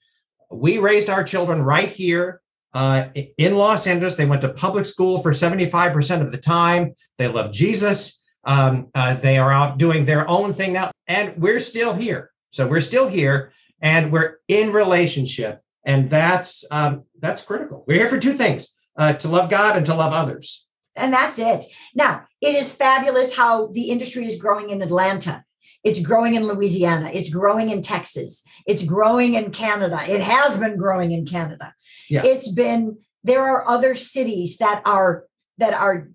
[0.52, 2.42] We raised our children right here
[2.76, 3.08] uh,
[3.38, 4.16] in Los Angeles.
[4.16, 6.94] They went to public school for seventy five percent of the time.
[7.18, 8.22] They love Jesus.
[8.44, 12.32] Um, uh, they are out doing their own thing now, and we're still here.
[12.52, 17.86] So we're still here, and we're in relationship, and that's um, that's critical.
[17.88, 20.68] We're here for two things: uh, to love God and to love others.
[20.98, 21.66] And that's it.
[21.94, 25.45] Now, it is fabulous how the industry is growing in Atlanta.
[25.86, 27.12] It's growing in Louisiana.
[27.14, 28.44] It's growing in Texas.
[28.66, 30.04] It's growing in Canada.
[30.10, 31.74] It has been growing in Canada.
[32.10, 32.24] Yeah.
[32.26, 35.26] It's been there are other cities that are
[35.60, 36.10] that are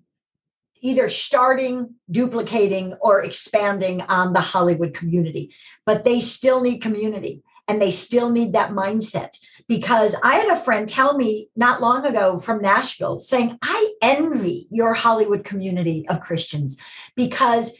[0.81, 5.53] either starting, duplicating, or expanding on the Hollywood community,
[5.85, 9.37] but they still need community and they still need that mindset.
[9.67, 14.67] Because I had a friend tell me not long ago from Nashville saying, I envy
[14.69, 16.77] your Hollywood community of Christians
[17.15, 17.77] because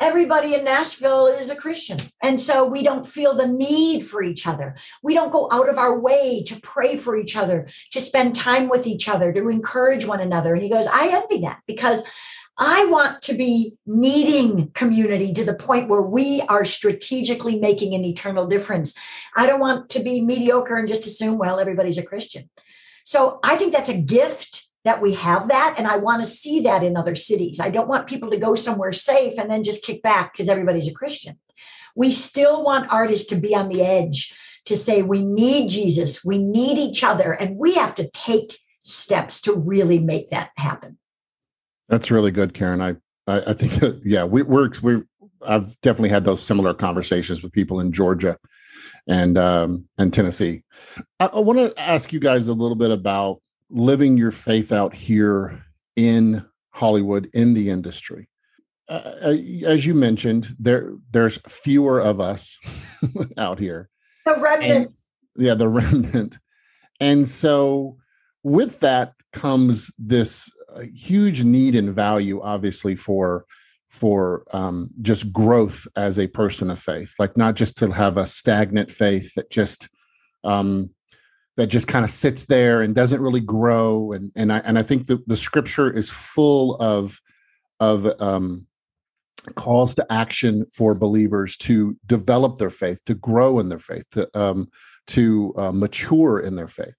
[0.00, 2.00] everybody in Nashville is a Christian.
[2.22, 4.76] And so we don't feel the need for each other.
[5.02, 8.68] We don't go out of our way to pray for each other, to spend time
[8.68, 10.54] with each other, to encourage one another.
[10.54, 12.02] And he goes, I envy that because
[12.58, 18.04] I want to be needing community to the point where we are strategically making an
[18.04, 18.94] eternal difference.
[19.36, 22.48] I don't want to be mediocre and just assume, well, everybody's a Christian.
[23.04, 25.74] So I think that's a gift that we have that.
[25.78, 27.60] And I want to see that in other cities.
[27.60, 30.88] I don't want people to go somewhere safe and then just kick back because everybody's
[30.88, 31.38] a Christian.
[31.96, 34.34] We still want artists to be on the edge
[34.66, 39.40] to say, we need Jesus, we need each other, and we have to take steps
[39.42, 40.98] to really make that happen.
[41.88, 42.80] That's really good, Karen.
[42.80, 45.04] I I, I think that yeah, we, we're we're
[45.46, 48.38] I've definitely had those similar conversations with people in Georgia
[49.06, 50.62] and um, and Tennessee.
[51.20, 53.40] I, I want to ask you guys a little bit about
[53.70, 55.64] living your faith out here
[55.96, 58.28] in Hollywood in the industry.
[58.88, 62.58] Uh, uh as you mentioned, there there's fewer of us
[63.38, 63.88] out here.
[64.26, 64.86] The remnant.
[64.86, 64.94] And,
[65.36, 66.38] yeah, the remnant.
[67.00, 67.96] And so,
[68.42, 73.46] with that comes this uh, huge need and value, obviously, for
[73.90, 78.26] for um, just growth as a person of faith, like not just to have a
[78.26, 79.88] stagnant faith that just
[80.42, 80.90] um,
[81.56, 84.12] that just kind of sits there and doesn't really grow.
[84.12, 87.20] And and I and I think the, the scripture is full of
[87.80, 88.66] of um,
[89.56, 94.38] calls to action for believers to develop their faith, to grow in their faith, to
[94.38, 94.68] um,
[95.08, 96.94] to uh, mature in their faith.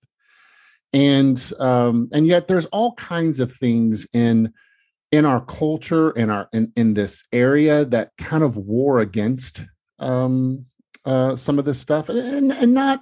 [0.93, 4.53] And um, and yet there's all kinds of things in
[5.11, 9.65] in our culture in our in, in this area that kind of war against
[9.99, 10.65] um,
[11.05, 13.01] uh, some of this stuff and, and not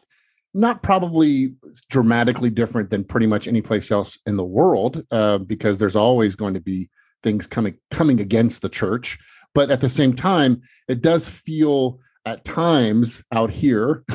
[0.54, 1.56] not probably
[1.90, 6.36] dramatically different than pretty much any place else in the world uh, because there's always
[6.36, 6.90] going to be
[7.24, 9.18] things coming coming against the church.
[9.56, 14.04] But at the same time it does feel at times out here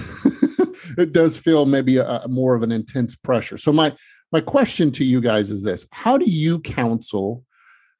[0.98, 3.59] it does feel maybe a, a more of an intense pressure.
[3.59, 3.94] So my
[4.31, 5.87] my question to you guys is this.
[5.92, 7.44] How do you counsel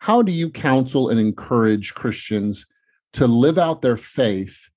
[0.01, 2.67] how do you counsel and encourage Christians
[3.15, 4.69] to live out their faith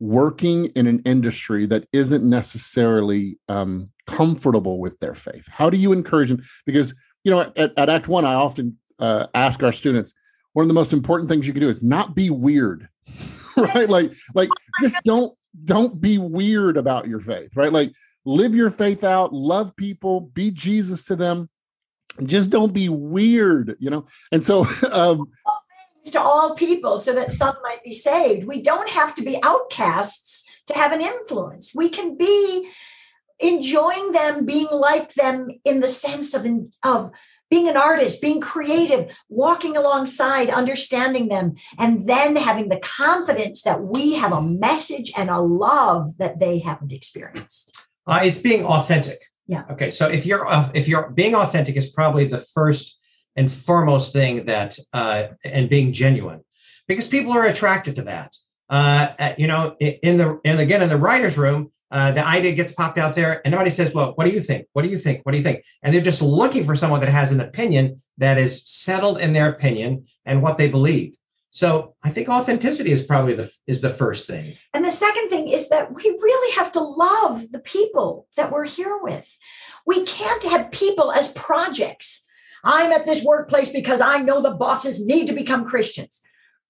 [0.00, 5.46] working in an industry that isn't necessarily um, comfortable with their faith?
[5.48, 6.42] How do you encourage them?
[6.66, 10.14] Because, you know, at, at Act One, I often uh, ask our students,
[10.54, 12.88] one of the most important things you can do is not be weird,
[13.56, 13.88] right?
[13.88, 14.48] Like, like
[14.82, 15.32] just don't
[15.64, 17.72] don't be weird about your faith, right?
[17.72, 17.92] Like
[18.24, 21.48] live your faith out, love people, be Jesus to them,
[22.24, 25.28] just don't be weird you know and so um
[26.04, 30.44] to all people so that some might be saved we don't have to be outcasts
[30.66, 32.68] to have an influence we can be
[33.38, 36.46] enjoying them being like them in the sense of
[36.82, 37.10] of
[37.50, 43.82] being an artist being creative walking alongside understanding them and then having the confidence that
[43.82, 49.18] we have a message and a love that they haven't experienced uh, it's being authentic
[49.50, 49.64] yeah.
[49.68, 49.90] Okay.
[49.90, 52.99] So if you're uh, if you're being authentic is probably the first
[53.36, 56.40] and foremost thing that uh, and being genuine
[56.88, 58.36] because people are attracted to that.
[58.68, 62.72] Uh, you know, in the and again in the writers' room, uh, the idea gets
[62.72, 64.66] popped out there, and nobody says, "Well, what do you think?
[64.72, 65.20] What do you think?
[65.24, 68.38] What do you think?" And they're just looking for someone that has an opinion that
[68.38, 71.16] is settled in their opinion and what they believe.
[71.50, 74.56] So I think authenticity is probably the is the first thing.
[74.72, 78.66] And the second thing is that we really have to love the people that we're
[78.66, 79.36] here with.
[79.84, 82.24] We can't have people as projects.
[82.64, 86.22] I'm at this workplace because I know the bosses need to become Christians.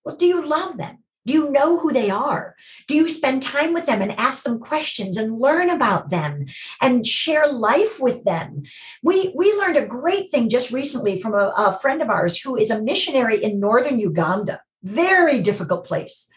[0.04, 0.98] Well, do you love them?
[1.26, 2.56] Do you know who they are?
[2.88, 6.46] Do you spend time with them and ask them questions and learn about them
[6.80, 8.62] and share life with them?
[9.02, 12.56] We, we learned a great thing just recently from a, a friend of ours who
[12.56, 16.28] is a missionary in northern Uganda very difficult place.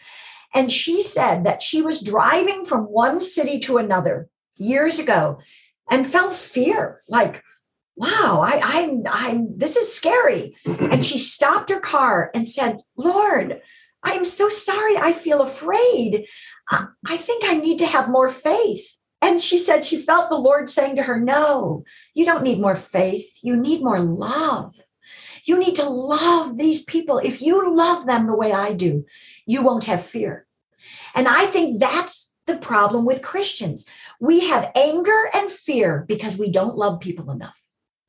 [0.52, 5.38] And she said that she was driving from one city to another years ago
[5.90, 7.42] and felt fear like,
[7.96, 10.56] wow, I, I'm, I'm, this is scary.
[10.64, 13.60] And she stopped her car and said, Lord,
[14.02, 14.96] I am so sorry.
[14.96, 16.26] I feel afraid.
[16.70, 18.96] I think I need to have more faith.
[19.22, 22.76] And she said she felt the Lord saying to her, No, you don't need more
[22.76, 23.38] faith.
[23.42, 24.76] You need more love.
[25.44, 27.18] You need to love these people.
[27.18, 29.04] If you love them the way I do,
[29.46, 30.46] you won't have fear.
[31.14, 33.86] And I think that's the problem with Christians.
[34.20, 37.58] We have anger and fear because we don't love people enough.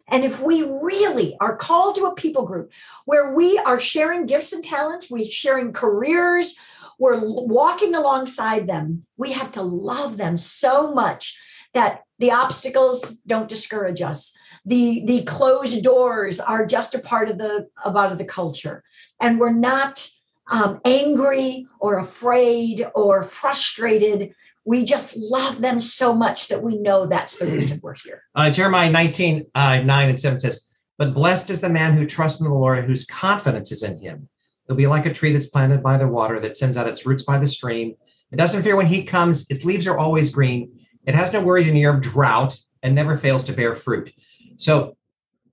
[0.08, 2.72] And if we really are called to a people group
[3.06, 6.56] where we are sharing gifts and talents, we're sharing careers,
[7.00, 11.38] we're walking alongside them, we have to love them so much
[11.74, 14.34] that the obstacles don't discourage us.
[14.66, 18.84] The the closed doors are just a part of the about the culture.
[19.20, 20.08] And we're not
[20.50, 24.34] um, angry or afraid or frustrated
[24.66, 28.24] we just love them so much that we know that's the reason we're here.
[28.36, 32.42] Uh, jeremiah 19 uh, 9 and 7 says but blessed is the man who trusts
[32.42, 34.30] in the lord whose confidence is in him.
[34.68, 37.24] He'll be like a tree that's planted by the water that sends out its roots
[37.24, 37.96] by the stream.
[38.32, 39.46] It doesn't fear when heat comes.
[39.50, 40.80] Its leaves are always green.
[41.06, 44.12] It has no worries in a year of drought and never fails to bear fruit.
[44.58, 44.98] So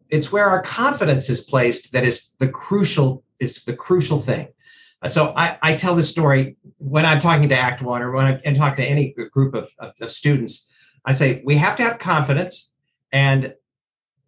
[0.08, 4.48] it's where our confidence is placed that is the crucial is the crucial thing.
[5.08, 8.40] So I, I tell this story when I'm talking to Act One or when I
[8.44, 10.68] and talk to any group of, of, of students.
[11.04, 12.70] I say we have to have confidence,
[13.10, 13.54] and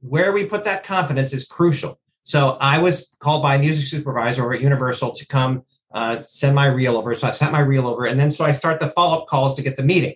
[0.01, 2.01] where we put that confidence is crucial.
[2.25, 5.63] So I was called by a music supervisor over at Universal to come
[5.93, 7.15] uh, send my reel over.
[7.15, 9.55] So I sent my reel over, and then so I start the follow up calls
[9.57, 10.15] to get the meeting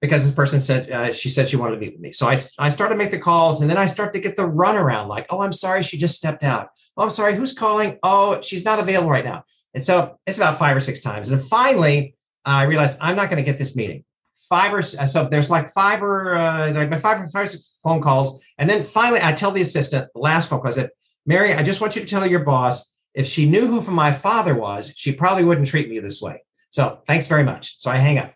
[0.00, 2.12] because this person said uh, she said she wanted to meet with me.
[2.12, 4.48] So I I started to make the calls, and then I start to get the
[4.48, 6.68] runaround like, oh, I'm sorry, she just stepped out.
[6.96, 7.98] Oh, I'm sorry, who's calling?
[8.04, 9.44] Oh, she's not available right now.
[9.76, 13.44] And so it's about five or six times, and finally I realized I'm not going
[13.44, 14.04] to get this meeting.
[14.48, 18.00] Five or so there's like five or uh, like five or five or six phone
[18.00, 20.68] calls, and then finally I tell the assistant the last phone call.
[20.68, 20.90] I said,
[21.26, 24.54] Mary, I just want you to tell your boss if she knew who my father
[24.54, 26.42] was, she probably wouldn't treat me this way.
[26.70, 27.78] So thanks very much.
[27.80, 28.32] So I hang up.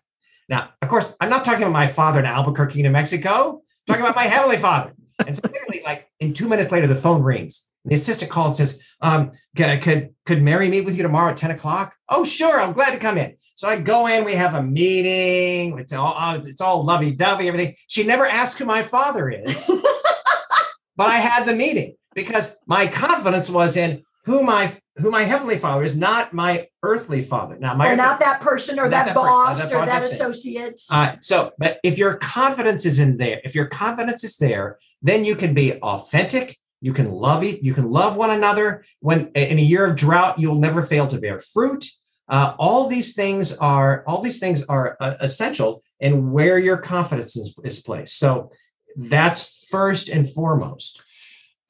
[0.47, 3.61] Now, of course, I'm not talking about my father in Albuquerque, New Mexico.
[3.61, 4.93] I'm talking about my heavenly father.
[5.27, 7.67] And so literally, like in two minutes later, the phone rings.
[7.85, 11.37] The assistant called and says, um, could, could, could Mary meet with you tomorrow at
[11.37, 11.95] 10 o'clock?
[12.09, 12.61] Oh, sure.
[12.61, 13.35] I'm glad to come in.
[13.55, 15.77] So I go in, we have a meeting.
[15.79, 17.75] It's all, uh, it's all lovey dovey, everything.
[17.87, 19.67] She never asked who my father is,
[20.95, 25.57] but I had the meeting because my confidence was in who my who my heavenly
[25.57, 27.57] father is, not my earthly father.
[27.57, 30.81] Now, my or not that person or that, that boss that or that that associate.
[30.91, 35.25] Uh, so, but if your confidence is in there, if your confidence is there, then
[35.25, 36.57] you can be authentic.
[36.81, 37.63] You can love it.
[37.63, 38.83] You can love one another.
[38.99, 41.85] When in a year of drought, you will never fail to bear fruit.
[42.27, 47.35] Uh, all these things are all these things are uh, essential in where your confidence
[47.35, 48.17] is, is placed.
[48.17, 48.51] So
[48.95, 51.03] that's first and foremost.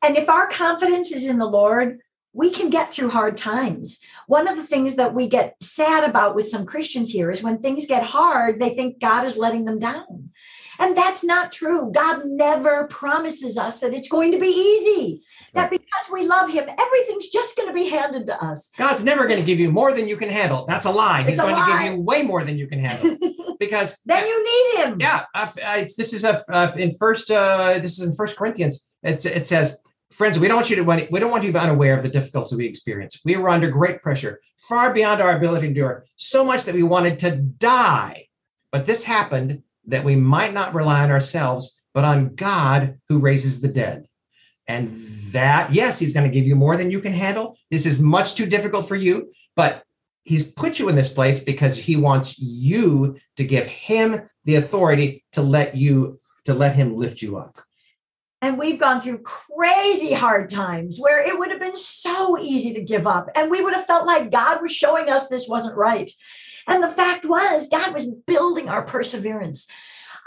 [0.04, 2.00] And if our confidence is in the Lord,
[2.34, 4.00] we can get through hard times.
[4.28, 7.62] One of the things that we get sad about with some Christians here is when
[7.62, 10.32] things get hard, they think God is letting them down.
[10.80, 11.92] And that's not true.
[11.92, 15.22] God never promises us that it's going to be easy,
[15.54, 18.72] that because we love Him, everything's just going to be handed to us.
[18.78, 20.66] God's never going to give you more than you can handle.
[20.66, 21.22] That's a lie.
[21.22, 23.16] He's It's a going to give you way more than you can handle
[23.60, 24.98] because then you need Him.
[25.00, 28.86] yeah uh, it's, this is a uh, in first uh this is in first corinthians
[29.04, 29.78] it's, it says
[30.12, 32.10] friends we don't want you to we don't want you to be unaware of the
[32.10, 33.20] difficulties we experience.
[33.26, 36.84] We were under great pressure far beyond our ability to endure so much that we
[36.84, 38.28] wanted to die.
[38.72, 43.62] But this happened that we might not rely on ourselves but on god who raises
[43.62, 44.08] the dead.
[44.68, 47.58] And that yes he's going to give you more than you can handle.
[47.70, 49.84] This is much too difficult for you but
[50.24, 55.24] he's put you in this place because he wants you to give him the authority
[55.34, 57.60] to let you to let him lift you up
[58.42, 62.82] And we've gone through crazy hard times where it would have been so easy to
[62.82, 63.30] give up.
[63.36, 66.10] And we would have felt like God was showing us this wasn't right.
[66.68, 69.68] And the fact was, God was building our perseverance.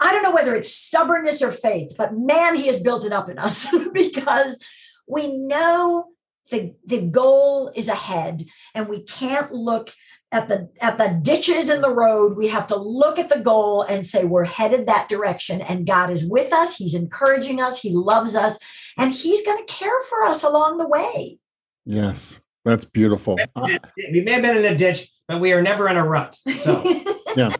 [0.01, 3.29] I don't know whether it's stubbornness or faith, but man, he has built it up
[3.29, 4.61] in us because
[5.09, 6.07] we know
[6.51, 8.43] the, the goal is ahead
[8.75, 9.91] and we can't look
[10.35, 13.83] at the at the ditches in the road we have to look at the goal
[13.83, 15.61] and say we're headed that direction.
[15.63, 16.77] And god is with us.
[16.77, 17.81] He's encouraging us.
[17.81, 18.59] He loves us.
[18.99, 21.39] And he's going to care for us along the way.
[21.87, 23.39] Yes, that's beautiful.
[23.57, 26.83] We may have been in a ditch but we are never in a rut so.
[27.37, 27.51] Yeah.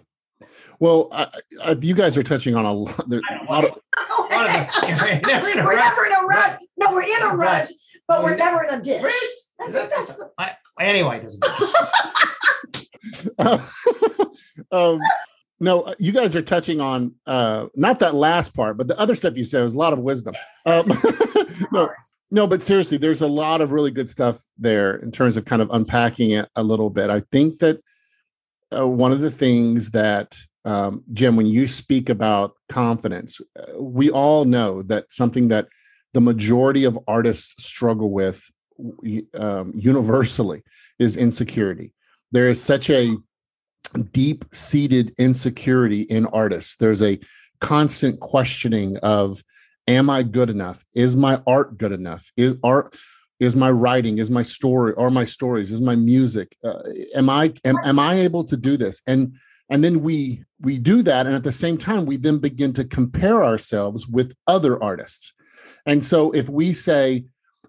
[0.81, 1.29] Well, I,
[1.63, 3.09] I, you guys are touching on a lot.
[3.09, 3.71] There, a lot of,
[4.31, 4.69] One of them-
[5.01, 5.79] we're never in a rut.
[5.79, 6.61] never in a rut.
[6.77, 7.71] No we're in a rut
[8.09, 9.03] but We're we're never in a ditch.
[9.61, 11.65] I think that's the- I- anyway it doesn't matter.
[14.73, 15.01] um,
[15.61, 19.37] no, you guys are touching on uh, not that last part, but the other stuff
[19.37, 20.35] you said was a lot of wisdom.
[20.67, 20.93] Um,
[21.73, 21.89] no,
[22.31, 25.63] no, but seriously, there's a lot of really good stuff there in terms of kind
[25.63, 27.11] of unpacking it a little bit.
[27.11, 27.81] I think that
[28.77, 34.11] uh, one of the things that um, Jim, when you speak about confidence, uh, we
[34.11, 35.69] all know that something that
[36.15, 38.51] the majority of artists struggle with
[39.39, 40.63] um, universally
[40.99, 41.93] is insecurity.
[42.35, 43.17] There is such a
[44.11, 46.75] deep seated insecurity in artists.
[46.75, 47.21] There's a
[47.61, 49.41] constant questioning of,
[49.87, 50.85] am I good enough?
[50.97, 52.33] Is my art good enough?
[52.37, 52.97] Is art
[53.39, 56.81] is my writing is my story are my stories is my music uh,
[57.17, 59.35] am i am, am i able to do this and
[59.71, 62.85] and then we we do that and at the same time we then begin to
[62.85, 65.33] compare ourselves with other artists
[65.85, 67.25] and so if we say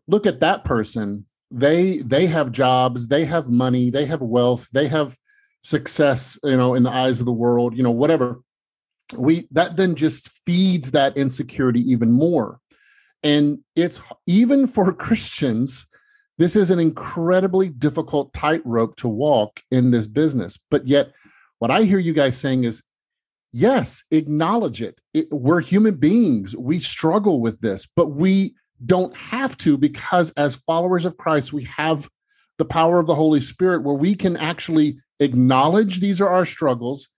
[0.08, 1.26] look at that person
[1.56, 5.18] they they have jobs they have money they have wealth they have
[5.64, 8.42] success you know in the eyes of the world you know whatever.
[9.16, 12.60] We that then just feeds that insecurity even more.
[13.24, 15.88] And it's even for christians
[16.38, 20.60] this is an incredibly difficult tightrope to walk in this business.
[20.70, 21.14] But yet
[21.60, 22.84] what i hear you guys saying is
[23.54, 25.00] yes acknowledge it.
[25.14, 26.54] it we're human beings.
[26.56, 31.64] We struggle with this but we don't have to because as followers of christ we
[31.64, 32.10] have
[32.58, 37.10] the power of the holy spirit where we can actually acknowledge these are our struggles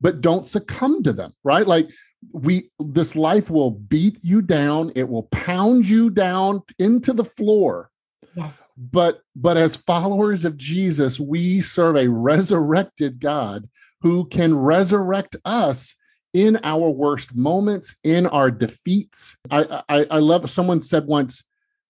[0.00, 1.66] but don't succumb to them right?
[1.66, 1.90] Like
[2.32, 4.92] we this life will beat you down.
[4.94, 7.90] It will pound you down into the floor.
[8.34, 8.60] Yes.
[8.76, 13.68] But but as followers of Jesus, we serve a resurrected God
[14.00, 15.96] who can resurrect us
[16.34, 19.38] in our worst moments, in our defeats.
[19.50, 21.44] I, I, I love someone said once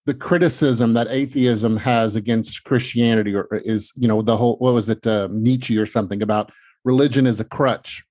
[0.05, 4.87] the criticism that atheism has against Christianity or is, you know, the whole what was
[4.87, 6.51] it, uh, Nietzsche or something about
[6.83, 8.03] religion is a crutch.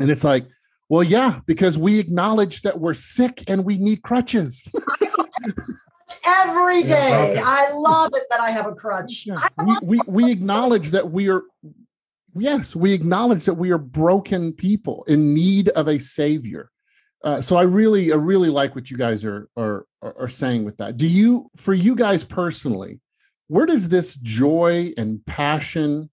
[0.00, 0.46] And it's like,
[0.88, 4.64] well, yeah, because we acknowledge that we're sick and we need crutches.
[6.24, 7.40] Every day.
[7.44, 9.24] I love it that I have a crutch.
[9.26, 9.46] Yeah.
[9.64, 11.42] We, we, we acknowledge that we are
[12.34, 16.70] yes, we acknowledge that we are broken people in need of a savior.
[17.22, 20.78] Uh, so I really, I really like what you guys are, are are saying with
[20.78, 20.96] that.
[20.96, 23.00] Do you, for you guys personally,
[23.48, 26.08] where does this joy and passion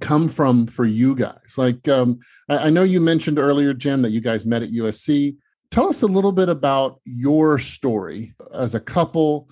[0.00, 1.56] come from for you guys?
[1.56, 2.18] Like, um,
[2.48, 5.36] I, I know you mentioned earlier, Jim, that you guys met at USC.
[5.70, 9.48] Tell us a little bit about your story as a couple.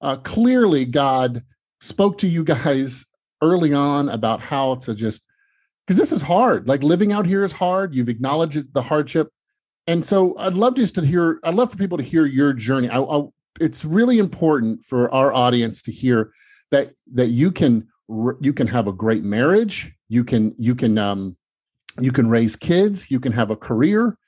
[0.00, 1.42] Uh, clearly, God
[1.80, 3.06] spoke to you guys
[3.46, 5.24] early on about how to just
[5.86, 6.66] because this is hard.
[6.66, 7.94] Like living out here is hard.
[7.94, 9.30] You've acknowledged the hardship,
[9.86, 11.38] and so I'd love just to hear.
[11.44, 12.88] I'd love for people to hear your journey.
[12.88, 13.22] I, I,
[13.60, 16.32] it's really important for our audience to hear
[16.70, 17.88] that that you can
[18.40, 19.92] you can have a great marriage.
[20.08, 21.36] You can you can um,
[22.00, 23.10] you can raise kids.
[23.10, 24.18] You can have a career.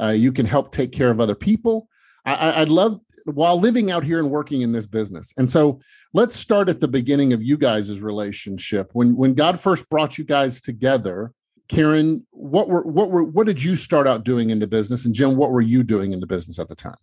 [0.00, 1.88] Uh, you can help take care of other people.
[2.24, 3.00] I, I'd love
[3.34, 5.32] while living out here and working in this business.
[5.36, 5.80] And so
[6.12, 8.90] let's start at the beginning of you guys' relationship.
[8.92, 11.32] When when God first brought you guys together,
[11.68, 15.04] Karen, what were what were what did you start out doing in the business?
[15.04, 16.96] And Jim, what were you doing in the business at the time?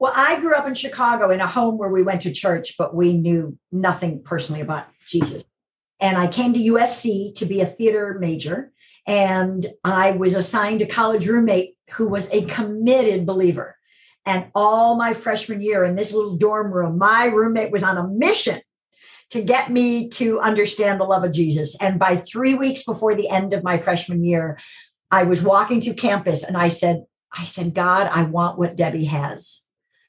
[0.00, 2.94] Well, I grew up in Chicago in a home where we went to church, but
[2.94, 5.44] we knew nothing personally about Jesus.
[6.00, 8.72] And I came to USC to be a theater major.
[9.06, 13.77] And I was assigned a college roommate who was a committed believer.
[14.28, 18.06] And all my freshman year in this little dorm room, my roommate was on a
[18.06, 18.60] mission
[19.30, 21.74] to get me to understand the love of Jesus.
[21.80, 24.58] And by three weeks before the end of my freshman year,
[25.10, 29.06] I was walking through campus and I said, I said, God, I want what Debbie
[29.06, 29.62] has.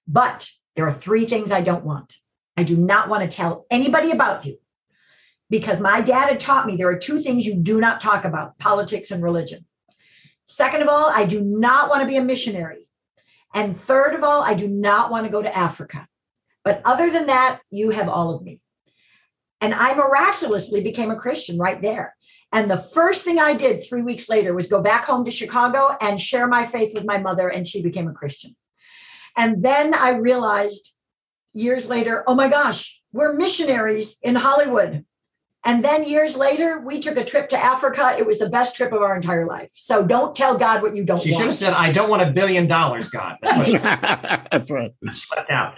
[0.05, 2.15] But there are three things I don't want.
[2.57, 4.57] I do not want to tell anybody about you
[5.49, 8.59] because my dad had taught me there are two things you do not talk about
[8.59, 9.65] politics and religion.
[10.43, 12.88] Second of all, I do not want to be a missionary.
[13.53, 16.07] And third of all, I do not want to go to Africa.
[16.63, 18.59] But other than that, you have all of me.
[19.61, 22.15] And I miraculously became a Christian right there.
[22.51, 25.95] And the first thing I did three weeks later was go back home to Chicago
[26.01, 28.55] and share my faith with my mother, and she became a Christian.
[29.37, 30.95] And then I realized
[31.53, 35.05] years later, oh my gosh, we're missionaries in Hollywood.
[35.65, 38.15] And then years later, we took a trip to Africa.
[38.17, 39.69] It was the best trip of our entire life.
[39.75, 41.23] So don't tell God what you don't want.
[41.23, 41.41] she want.
[41.41, 43.37] should have said, I don't want a billion dollars, God.
[43.41, 43.83] That's what
[44.51, 44.93] That's right.
[45.03, 45.77] left out.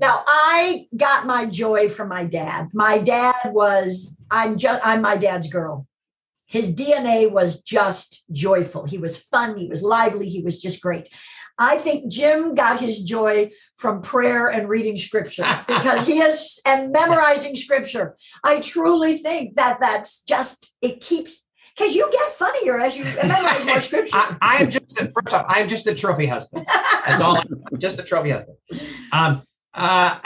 [0.00, 2.68] Now I got my joy from my dad.
[2.72, 5.86] My dad was, I'm just I'm my dad's girl.
[6.46, 8.84] His DNA was just joyful.
[8.84, 11.10] He was fun, he was lively, he was just great.
[11.58, 16.92] I think Jim got his joy from prayer and reading scripture because he is and
[16.92, 18.16] memorizing scripture.
[18.44, 21.46] I truly think that that's just it keeps
[21.76, 24.16] because you get funnier as you memorize more scripture.
[24.16, 26.66] I, I am just the, first off, I am just the trophy husband.
[27.06, 27.36] That's all.
[27.38, 28.56] I'm just the trophy husband.
[29.12, 29.42] Um,
[29.74, 30.18] uh,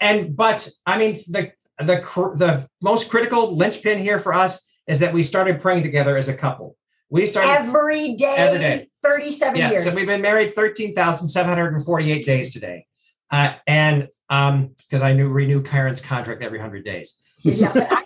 [0.00, 2.02] and but I mean the the
[2.36, 6.34] the most critical linchpin here for us is that we started praying together as a
[6.34, 6.76] couple.
[7.10, 8.88] We started every day, Every day.
[9.04, 9.84] 37 yeah, years.
[9.84, 12.86] so we've been married 13,748 days today.
[13.30, 17.18] Uh, and um, because I knew renew Karen's contract every 100 days.
[17.42, 18.04] Yeah, I,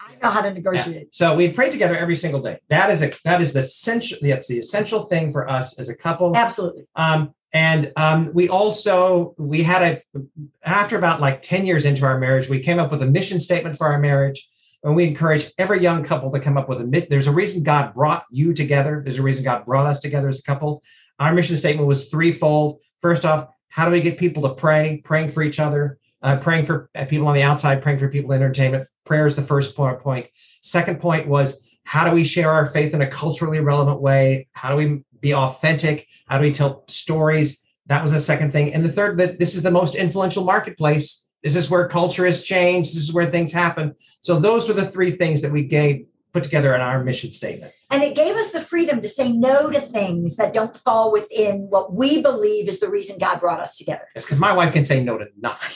[0.00, 1.14] I know how to negotiate.
[1.14, 2.58] So we pray together every single day.
[2.68, 5.96] That is a that is the essential that's the essential thing for us as a
[5.96, 6.36] couple.
[6.36, 6.86] Absolutely.
[6.94, 10.20] Um, and um, we also we had a
[10.64, 13.78] after about like 10 years into our marriage, we came up with a mission statement
[13.78, 14.48] for our marriage.
[14.86, 17.64] And we encourage every young couple to come up with a mi- there's a reason
[17.64, 19.02] God brought you together.
[19.02, 20.80] There's a reason God brought us together as a couple.
[21.18, 22.78] Our mission statement was threefold.
[23.00, 26.66] First off, how do we get people to pray, praying for each other, uh, praying
[26.66, 28.86] for uh, people on the outside, praying for people in entertainment.
[29.04, 30.26] Prayer is the first point.
[30.62, 34.46] Second point was how do we share our faith in a culturally relevant way?
[34.52, 36.06] How do we be authentic?
[36.28, 37.60] How do we tell stories?
[37.86, 38.72] That was the second thing.
[38.72, 41.25] And the third, this is the most influential marketplace.
[41.42, 42.96] This is where culture has changed.
[42.96, 43.94] This is where things happen.
[44.20, 47.72] So those were the three things that we gave put together in our mission statement.
[47.90, 51.68] And it gave us the freedom to say no to things that don't fall within
[51.70, 54.08] what we believe is the reason God brought us together.
[54.14, 55.74] It's because my wife can say no to nothing.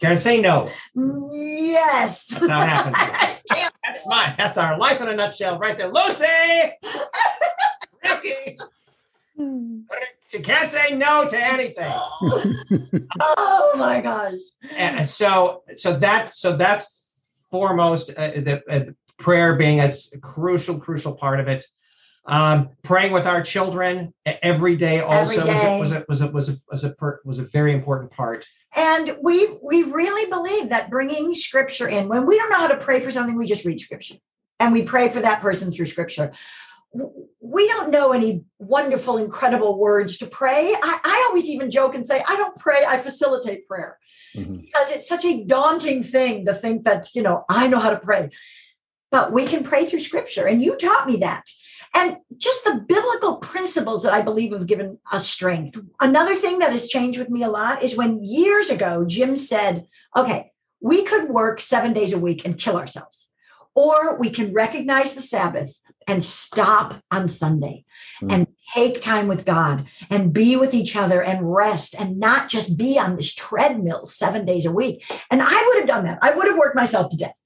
[0.00, 0.70] Karen, say no.
[0.94, 2.28] Yes.
[2.28, 2.96] That's how it happens.
[3.82, 5.88] That's my that's our life in a nutshell right there.
[5.88, 6.24] Lucy!
[8.04, 8.58] Ricky!
[9.36, 9.82] Hmm.
[10.28, 11.92] She can't say no to anything.
[13.20, 14.40] oh my gosh.
[14.76, 18.84] And so, so that, so that's foremost uh, the uh,
[19.18, 21.64] prayer being a crucial, crucial part of it.
[22.28, 25.78] Um, praying with our children every day also Every day.
[25.78, 28.10] was a was a was a was a was a, per, was a very important
[28.10, 28.48] part.
[28.74, 32.78] And we we really believe that bringing scripture in when we don't know how to
[32.78, 34.16] pray for something, we just read scripture
[34.58, 36.32] and we pray for that person through scripture.
[37.40, 40.74] We don't know any wonderful, incredible words to pray.
[40.82, 43.98] I, I always even joke and say, I don't pray, I facilitate prayer
[44.36, 44.62] Mhm.
[44.62, 47.98] because it's such a daunting thing to think that, you know, I know how to
[47.98, 48.30] pray.
[49.10, 50.46] But we can pray through scripture.
[50.46, 51.44] And you taught me that.
[51.94, 55.78] And just the biblical principles that I believe have given us strength.
[56.00, 59.86] Another thing that has changed with me a lot is when years ago Jim said,
[60.14, 63.30] okay, we could work seven days a week and kill ourselves,
[63.76, 67.84] or we can recognize the Sabbath and stop on Sunday
[68.22, 68.32] Mm.
[68.32, 72.78] and take time with God and be with each other and rest and not just
[72.78, 75.04] be on this treadmill seven days a week.
[75.30, 76.18] And I would have done that.
[76.22, 77.38] I would have worked myself to death.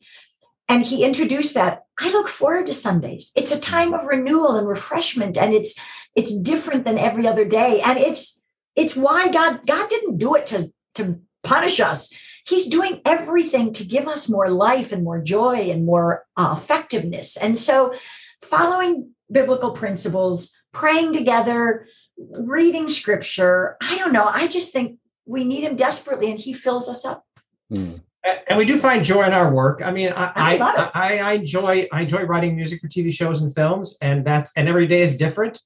[0.68, 1.82] And he introduced that.
[1.98, 3.32] I look forward to Sundays.
[3.34, 5.74] It's a time of renewal and refreshment, and it's
[6.14, 7.80] it's different than every other day.
[7.80, 8.40] And it's
[8.76, 12.12] it's why God God didn't do it to to punish us.
[12.46, 17.36] He's doing everything to give us more life and more joy and more uh, effectiveness.
[17.36, 17.94] And so,
[18.42, 21.86] following biblical principles, praying together,
[22.16, 23.76] reading scripture.
[23.80, 24.26] I don't know.
[24.26, 27.24] I just think we need him desperately, and he fills us up.
[27.72, 28.00] Mm.
[28.48, 29.80] and we do find joy in our work.
[29.84, 30.90] I mean, I I I.
[30.94, 34.68] I, I enjoy I enjoy writing music for TV shows and films, and that's and
[34.68, 35.60] every day is different.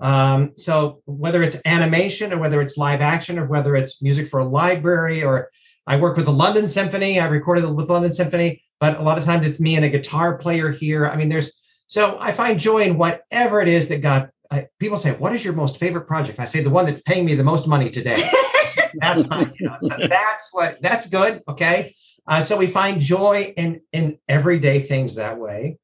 [0.00, 4.40] Um, so whether it's animation or whether it's live action or whether it's music for
[4.40, 5.50] a library or
[5.86, 9.18] I work with the London Symphony, I recorded with the London Symphony, but a lot
[9.18, 11.06] of times it's me and a guitar player here.
[11.06, 14.30] I mean, there's so I find joy in whatever it is that God.
[14.52, 17.02] I, people say, "What is your most favorite project?" And I say, "The one that's
[17.02, 18.28] paying me the most money today."
[18.94, 19.52] that's fine.
[19.58, 21.42] You know, so that's what that's good.
[21.48, 21.94] Okay.
[22.26, 25.78] Uh, so we find joy in in everyday things that way.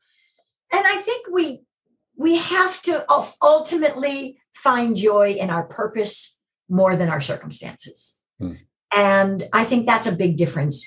[0.73, 1.63] and I think we
[2.17, 3.05] we have to
[3.43, 6.39] ultimately find joy in our purpose
[6.69, 8.21] more than our circumstances.
[8.41, 8.55] Hmm.
[8.95, 10.87] And I think that's a big difference.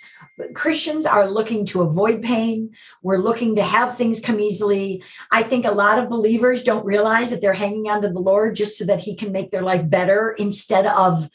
[0.54, 2.72] Christians are looking to avoid pain.
[3.04, 5.04] We're looking to have things come easily.
[5.32, 8.56] I think a lot of believers don't realize that they're hanging on to the Lord
[8.56, 11.30] just so that He can make their life better instead of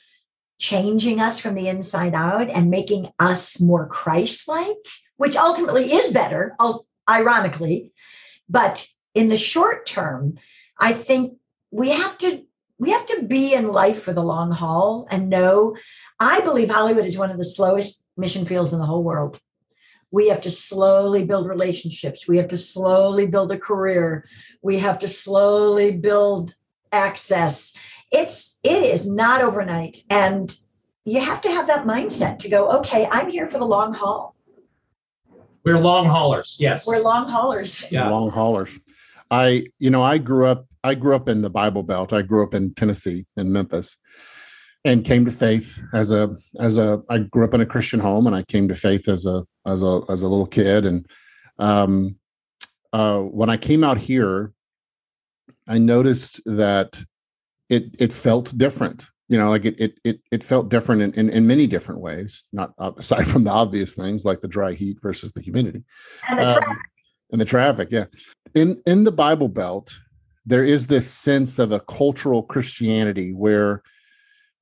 [0.58, 4.76] changing us from the inside out and making us more Christ like,
[5.16, 6.56] which ultimately is better,
[7.08, 7.92] ironically.
[8.48, 10.38] But in the short term,
[10.78, 11.38] I think
[11.70, 12.44] we have to
[12.84, 15.74] we have to be in life for the long haul and know
[16.20, 19.40] I believe Hollywood is one of the slowest mission fields in the whole world.
[20.10, 22.28] We have to slowly build relationships.
[22.28, 24.28] We have to slowly build a career.
[24.60, 26.54] We have to slowly build
[26.92, 27.74] access.
[28.12, 30.54] It's it is not overnight and
[31.06, 34.34] you have to have that mindset to go, okay, I'm here for the long haul.
[35.64, 36.56] We're long haulers.
[36.60, 36.86] Yes.
[36.86, 37.90] We're long haulers.
[37.90, 38.10] Yeah.
[38.10, 38.78] long haulers.
[39.30, 40.66] I, you know, I grew up.
[40.84, 42.12] I grew up in the Bible Belt.
[42.12, 43.96] I grew up in Tennessee, in Memphis,
[44.84, 47.02] and came to faith as a as a.
[47.08, 49.82] I grew up in a Christian home, and I came to faith as a as
[49.82, 50.84] a as a little kid.
[50.84, 51.06] And
[51.58, 52.16] um,
[52.92, 54.52] uh, when I came out here,
[55.66, 57.02] I noticed that
[57.70, 59.06] it it felt different.
[59.28, 62.44] You know, like it it it, it felt different in, in in many different ways.
[62.52, 65.82] Not uh, aside from the obvious things like the dry heat versus the humidity
[66.28, 66.78] And the um,
[67.32, 68.04] and the traffic yeah
[68.54, 69.98] in in the bible belt
[70.46, 73.82] there is this sense of a cultural christianity where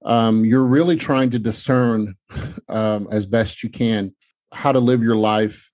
[0.04, 2.16] um, you're really trying to discern
[2.68, 4.14] um, as best you can
[4.52, 5.70] how to live your life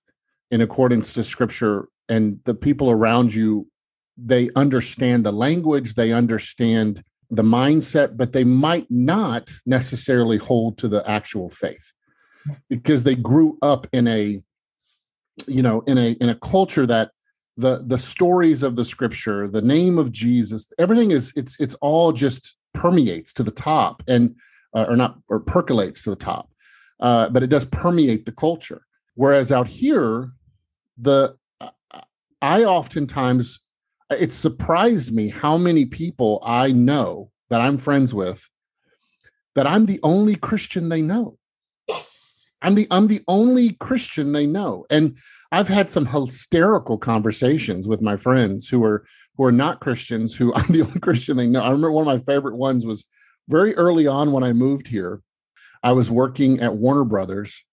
[0.51, 1.87] in accordance to scripture.
[2.07, 3.67] And the people around you
[4.21, 10.89] they understand the language they understand the mindset but they might not necessarily hold to
[10.89, 11.93] the actual faith
[12.69, 14.41] because they grew up in a
[15.47, 17.11] you know in a in a culture that
[17.59, 22.11] the the stories of the scripture the name of jesus everything is it's it's all
[22.11, 24.35] just permeates to the top and
[24.75, 26.49] uh, or not or percolates to the top
[26.99, 28.83] uh, but it does permeate the culture
[29.15, 30.31] whereas out here
[30.97, 31.35] the
[32.41, 33.59] i oftentimes
[34.11, 38.47] it surprised me how many people i know that i'm friends with
[39.55, 41.38] that i'm the only christian they know.
[42.61, 44.85] I'm the I'm the only Christian they know.
[44.89, 45.17] And
[45.51, 49.05] I've had some hysterical conversations with my friends who are
[49.37, 51.61] who are not Christians, who I'm the only Christian they know.
[51.61, 53.05] I remember one of my favorite ones was
[53.47, 55.21] very early on when I moved here.
[55.81, 57.63] I was working at Warner Brothers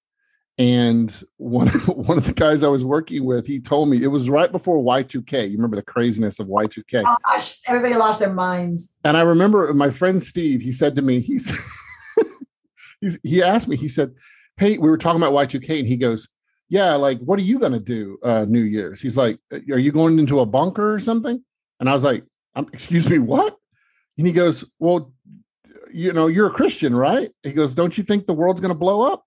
[0.58, 4.30] And one one of the guys I was working with, he told me it was
[4.30, 5.50] right before Y2K.
[5.50, 7.02] You remember the craziness of Y2K?
[7.28, 8.94] Gosh, everybody lost their minds.
[9.04, 10.62] And I remember my friend Steve.
[10.62, 11.52] He said to me, he's,
[13.00, 13.76] he's he asked me.
[13.76, 14.14] He said,
[14.56, 16.28] "Hey, we were talking about Y2K," and he goes,
[16.68, 20.18] "Yeah, like what are you gonna do uh, New Year's?" He's like, "Are you going
[20.18, 21.42] into a bunker or something?"
[21.80, 23.56] And I was like, um, "Excuse me, what?"
[24.18, 25.12] And he goes, "Well,
[25.92, 29.02] you know, you're a Christian, right?" He goes, "Don't you think the world's gonna blow
[29.02, 29.24] up?"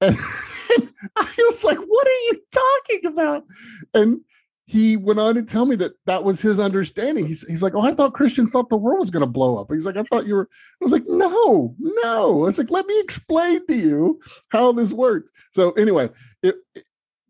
[0.00, 0.16] And
[1.16, 3.44] I was like, what are you talking about?
[3.94, 4.20] And
[4.66, 7.24] he went on to tell me that that was his understanding.
[7.24, 9.70] He's, he's like, oh, I thought Christians thought the world was going to blow up.
[9.70, 10.48] He's like, I thought you were.
[10.50, 12.42] I was like, no, no.
[12.42, 15.30] I was like, let me explain to you how this works.
[15.52, 16.10] So anyway,
[16.42, 16.84] it, it,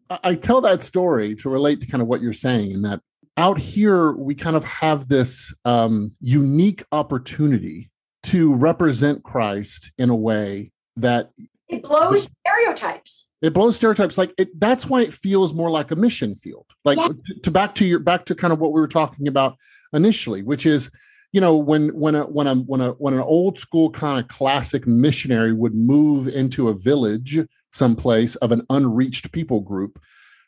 [0.09, 3.01] I tell that story to relate to kind of what you're saying, in that
[3.37, 7.91] out here we kind of have this um, unique opportunity
[8.23, 11.31] to represent Christ in a way that
[11.69, 15.97] it blows stereotypes it blows stereotypes like it that's why it feels more like a
[15.97, 17.09] mission field like yeah.
[17.43, 19.57] to back to your back to kind of what we were talking about
[19.93, 20.91] initially which is
[21.33, 24.29] you know when when a when a when a when an old school kind of
[24.29, 27.39] classic missionary would move into a village
[27.73, 30.01] someplace of an unreached people group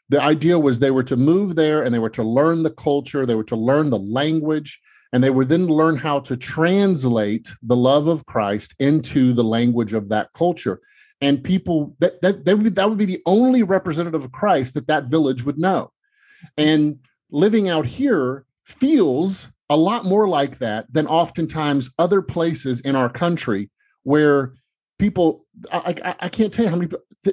[0.08, 3.26] the idea was they were to move there and they were to learn the culture
[3.26, 4.80] they were to learn the language
[5.12, 9.92] and they would then learn how to translate the love of christ into the language
[9.92, 10.80] of that culture
[11.20, 14.86] and people that that that would, that would be the only representative of Christ that
[14.86, 15.92] that village would know.
[16.56, 17.00] And
[17.30, 23.08] living out here feels a lot more like that than oftentimes other places in our
[23.08, 23.70] country
[24.02, 24.54] where
[24.98, 26.90] people I, I, I can't tell you how many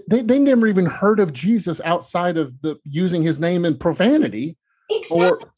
[0.08, 4.58] they, they never even heard of Jesus outside of the using his name in profanity.
[4.90, 5.28] Exactly.
[5.28, 5.54] Or,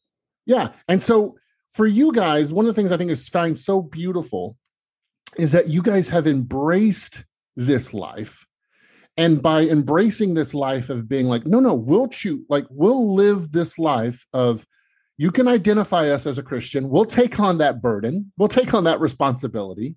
[0.45, 0.73] yeah.
[0.88, 1.38] And so
[1.69, 4.57] for you guys, one of the things I think is find so beautiful
[5.38, 7.23] is that you guys have embraced
[7.58, 8.45] this life.
[9.18, 13.51] And by embracing this life of being like no no we'll choose like we'll live
[13.51, 14.66] this life of
[15.18, 16.89] you can identify us as a christian.
[16.89, 18.32] We'll take on that burden.
[18.38, 19.95] We'll take on that responsibility.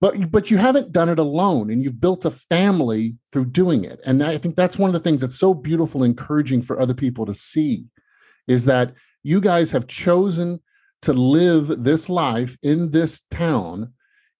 [0.00, 4.00] But but you haven't done it alone and you've built a family through doing it.
[4.04, 6.94] And i think that's one of the things that's so beautiful and encouraging for other
[6.94, 7.84] people to see
[8.48, 10.60] is that you guys have chosen
[11.02, 13.92] to live this life in this town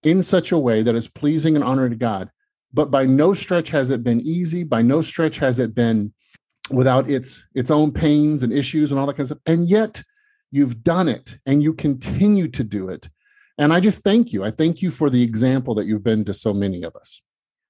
[0.03, 2.31] in such a way that is pleasing and honoring to God.
[2.73, 4.63] But by no stretch has it been easy.
[4.63, 6.13] By no stretch has it been
[6.71, 9.39] without its its own pains and issues and all that kind of stuff.
[9.47, 10.03] And yet
[10.51, 13.09] you've done it and you continue to do it.
[13.57, 14.45] And I just thank you.
[14.45, 17.21] I thank you for the example that you've been to so many of us.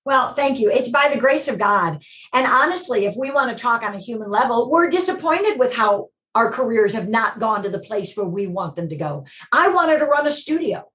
[0.05, 0.71] Well, thank you.
[0.71, 2.03] It's by the grace of God.
[2.33, 6.09] And honestly, if we want to talk on a human level, we're disappointed with how
[6.35, 9.27] our careers have not gone to the place where we want them to go.
[9.53, 10.91] I wanted to run a studio.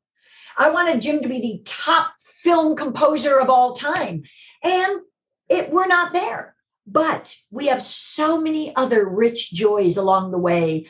[0.58, 4.24] I wanted Jim to be the top film composer of all time.
[4.64, 5.02] And
[5.50, 6.56] it we're not there.
[6.86, 10.88] But we have so many other rich joys along the way.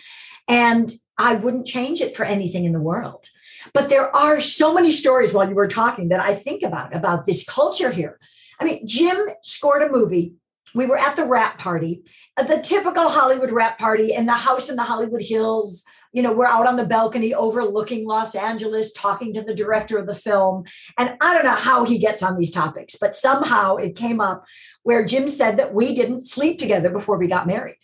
[0.48, 3.28] And I wouldn't change it for anything in the world.
[3.74, 7.26] But there are so many stories while you were talking that I think about about
[7.26, 8.20] this culture here.
[8.60, 10.36] I mean, Jim scored a movie.
[10.74, 12.04] We were at the wrap party,
[12.36, 16.46] the typical Hollywood wrap party in the house in the Hollywood Hills you know, we're
[16.46, 20.64] out on the balcony overlooking Los Angeles, talking to the director of the film.
[20.98, 24.46] And I don't know how he gets on these topics, but somehow it came up
[24.84, 27.78] where Jim said that we didn't sleep together before we got married.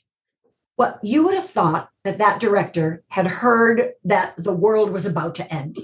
[0.77, 5.35] Well, you would have thought that that director had heard that the world was about
[5.35, 5.77] to end.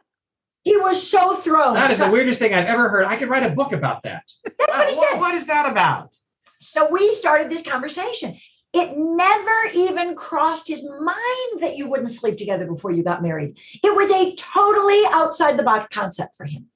[0.64, 1.74] he was so thrown.
[1.74, 3.04] That is the weirdest thing I've ever heard.
[3.04, 4.24] I could write a book about that.
[4.44, 5.20] That's what he said.
[5.20, 6.16] What is that about?
[6.60, 8.36] So we started this conversation.
[8.74, 13.56] It never even crossed his mind that you wouldn't sleep together before you got married.
[13.84, 16.66] It was a totally outside the box concept for him.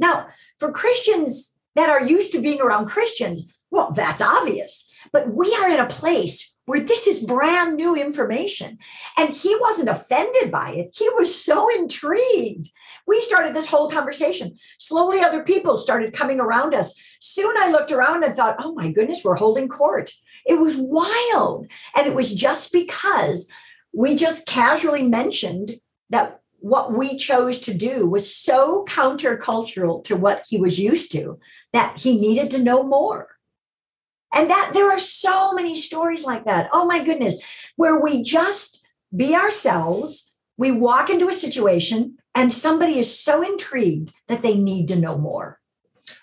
[0.00, 0.26] Now,
[0.58, 4.90] for Christians that are used to being around Christians, well, that's obvious.
[5.12, 8.78] But we are in a place where this is brand new information.
[9.18, 10.96] And he wasn't offended by it.
[10.96, 12.70] He was so intrigued.
[13.06, 14.56] We started this whole conversation.
[14.78, 16.98] Slowly, other people started coming around us.
[17.20, 20.10] Soon I looked around and thought, oh my goodness, we're holding court.
[20.44, 21.66] It was wild.
[21.96, 23.50] And it was just because
[23.92, 25.80] we just casually mentioned
[26.10, 31.38] that what we chose to do was so countercultural to what he was used to
[31.72, 33.28] that he needed to know more.
[34.32, 36.68] And that there are so many stories like that.
[36.72, 37.38] Oh my goodness,
[37.76, 38.84] where we just
[39.14, 44.88] be ourselves, we walk into a situation, and somebody is so intrigued that they need
[44.88, 45.60] to know more.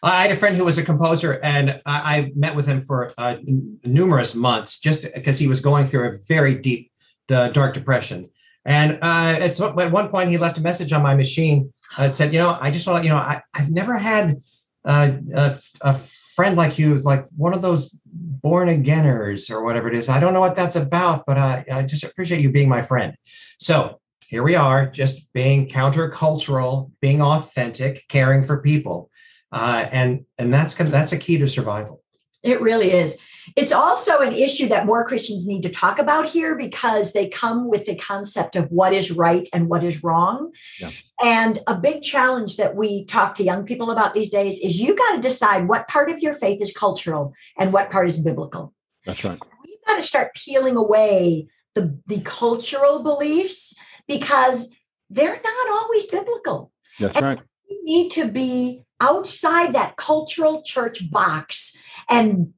[0.03, 3.11] I had a friend who was a composer, and I, I met with him for
[3.17, 3.37] uh,
[3.83, 6.91] numerous months just because he was going through a very deep,
[7.29, 8.29] uh, dark depression.
[8.63, 12.31] And uh, at, at one point, he left a message on my machine that said,
[12.33, 14.41] "You know, I just want to, you know, I, I've never had
[14.85, 15.93] uh, a, a
[16.35, 20.09] friend like you, like one of those born againers or whatever it is.
[20.09, 23.15] I don't know what that's about, but I, I just appreciate you being my friend.
[23.59, 29.09] So here we are, just being countercultural, being authentic, caring for people,
[29.51, 32.01] uh, and and that's that's a key to survival.
[32.43, 33.17] It really is.
[33.55, 37.67] It's also an issue that more Christians need to talk about here because they come
[37.69, 40.51] with the concept of what is right and what is wrong.
[40.79, 40.91] Yeah.
[41.23, 44.95] And a big challenge that we talk to young people about these days is you
[44.95, 48.73] got to decide what part of your faith is cultural and what part is biblical.
[49.05, 49.39] That's right.
[49.65, 53.75] We've got to start peeling away the, the cultural beliefs
[54.07, 54.71] because
[55.09, 56.71] they're not always biblical.
[56.99, 57.39] That's and right.
[57.69, 61.75] We need to be outside that cultural church box
[62.09, 62.53] and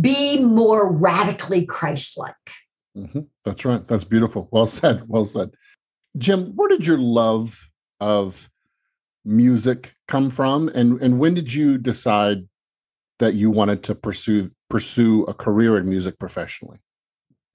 [0.00, 2.34] be more radically Christ-like.
[2.96, 3.20] Mm-hmm.
[3.44, 3.86] That's right.
[3.88, 4.48] That's beautiful.
[4.50, 5.08] Well said.
[5.08, 5.50] Well said.
[6.18, 7.70] Jim, where did your love
[8.00, 8.50] of
[9.24, 12.46] music come from, and and when did you decide
[13.18, 16.78] that you wanted to pursue pursue a career in music professionally?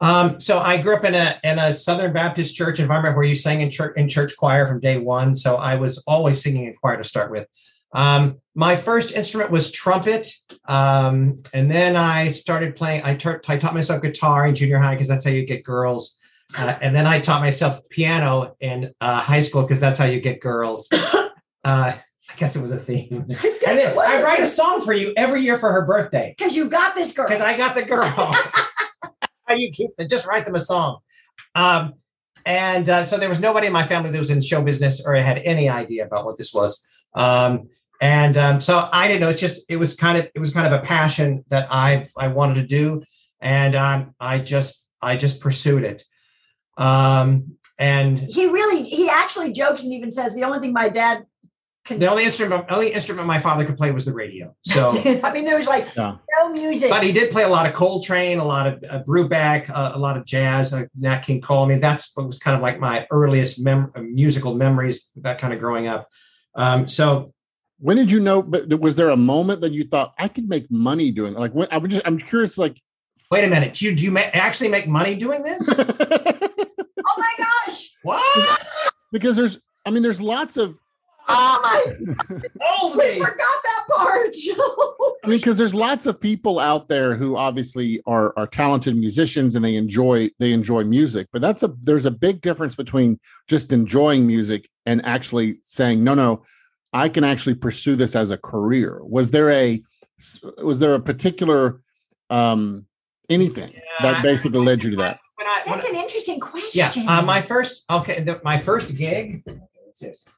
[0.02, 3.36] Um, so I grew up in a in a Southern Baptist church environment where you
[3.36, 5.36] sang in church in church choir from day one.
[5.36, 7.48] So I was always singing in choir to start with.
[7.92, 10.32] Um, my first instrument was trumpet,
[10.66, 13.04] um, and then I started playing.
[13.04, 16.18] I taught myself guitar in junior high because that's how you get girls.
[16.58, 20.20] Uh, and then I taught myself piano in uh, high school because that's how you
[20.20, 20.90] get girls.
[21.66, 23.10] Uh, I guess it was a theme.
[23.12, 26.70] and then I write a song for you every year for her birthday because you
[26.70, 27.28] got this girl.
[27.28, 28.08] Because I got the girl.
[29.50, 30.08] how you keep them?
[30.08, 31.00] Just write them a song.
[31.54, 31.96] Um,
[32.46, 35.16] and uh, so there was nobody in my family that was in show business or
[35.16, 36.88] had any idea about what this was.
[37.14, 37.70] Um,
[38.02, 39.30] and um, so I didn't know.
[39.30, 42.30] It's just it was kind of it was kind of a passion that I I
[42.30, 43.04] wanted to do,
[43.40, 46.04] and um, I just I just pursued it.
[46.78, 51.26] Um, and he really he actually jokes and even says the only thing my dad
[51.86, 54.54] can the only instrument only instrument my father could play was the radio.
[54.66, 54.90] So
[55.24, 56.18] I mean there was like yeah.
[56.38, 56.90] no music.
[56.90, 60.00] But he did play a lot of Coltrane, a lot of uh, Brubeck, uh, a
[60.00, 61.66] lot of jazz, uh, Nat King Cole.
[61.66, 65.10] I mean that's what was kind of like my earliest mem- musical memories.
[65.18, 66.08] That kind of growing up.
[66.56, 67.34] Um, so
[67.80, 68.42] when did you know?
[68.42, 71.40] But was there a moment that you thought I could make money doing it?
[71.40, 72.58] Like when I would just, I'm curious.
[72.58, 72.78] Like,
[73.32, 75.68] wait a minute, do you do you ma- actually make money doing this?
[75.80, 77.92] oh my gosh!
[78.04, 78.68] What?
[79.12, 80.78] Because there's, I mean, there's lots of.
[81.32, 82.40] Oh my!
[82.82, 83.20] Old me.
[83.20, 84.36] forgot that part.
[85.24, 89.56] I mean, because there's lots of people out there who obviously are are talented musicians
[89.56, 93.72] and they enjoy they enjoy music, but that's a there's a big difference between just
[93.72, 96.44] enjoying music and actually saying no, no
[96.94, 99.00] I can actually pursue this as a career?
[99.04, 99.82] Was there a
[100.62, 101.82] was there a particular
[102.30, 102.86] um,
[103.30, 105.20] anything yeah, that basically led you to that?
[105.40, 107.04] I, That's an interesting question.
[107.04, 109.44] Yeah, uh, my first okay, the, my first gig.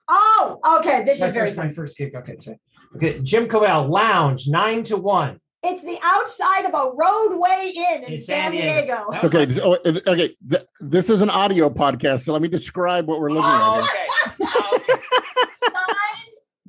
[0.08, 1.04] Oh, okay.
[1.04, 2.16] This my is very my first gig.
[2.16, 2.56] Okay, so,
[2.96, 5.40] okay, Jim Covell Lounge nine to one.
[5.64, 9.06] It's the outside of a Rodeway Inn in, in San, Diego.
[9.12, 9.28] Diego.
[9.28, 10.36] Okay, this, oh, okay.
[10.80, 13.88] This is an audio podcast, so let me describe what we're looking oh,
[14.40, 14.40] at.
[14.42, 15.02] Okay.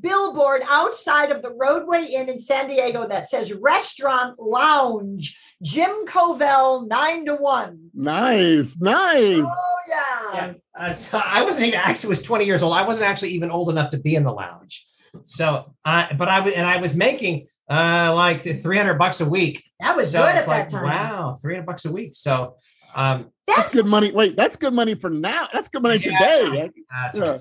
[0.02, 6.86] billboard outside of the Rodeway Inn in San Diego that says restaurant lounge, Jim Covell,
[6.86, 7.90] nine to one.
[7.94, 9.42] Nice, nice.
[9.46, 10.34] Oh, yeah.
[10.34, 10.52] yeah.
[10.78, 12.74] Uh, so I wasn't even actually was 20 years old.
[12.74, 14.86] I wasn't actually even old enough to be in the lounge.
[15.24, 19.64] So I, but I was, and I was making uh like 300 bucks a week.
[19.80, 20.84] That was so good at like, that time.
[20.84, 22.12] Wow, 300 bucks a week.
[22.14, 22.56] So
[22.94, 24.12] um that's, that's, good money.
[24.12, 25.48] Wait, that's good money for now.
[25.52, 26.70] That's good money yeah, today.
[27.14, 27.38] Yeah.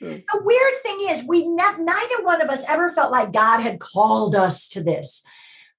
[0.00, 3.80] The weird thing is, we ne- neither one of us ever felt like God had
[3.80, 5.22] called us to this.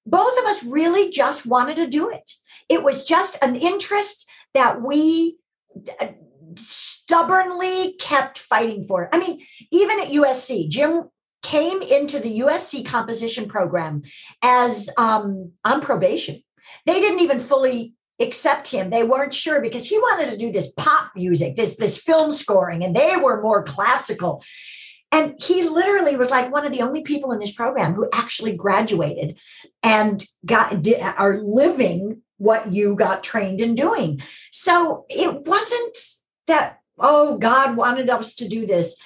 [0.06, 2.30] Both of us really just wanted to do it.
[2.68, 5.38] It was just an interest that we
[6.00, 6.08] uh,
[6.56, 9.08] stubbornly kept fighting for.
[9.12, 11.04] I mean, even at USC, Jim
[11.42, 14.02] came into the USC composition program
[14.42, 16.42] as um, on probation.
[16.86, 18.90] They didn't even fully accept him.
[18.90, 22.84] They weren't sure because he wanted to do this pop music, this this film scoring,
[22.84, 24.42] and they were more classical.
[25.10, 28.56] And he literally was like one of the only people in this program who actually
[28.56, 29.38] graduated
[29.82, 30.86] and got
[31.18, 34.22] are living what you got trained in doing.
[34.50, 35.98] So it wasn't
[36.46, 38.96] that oh God wanted us to do this.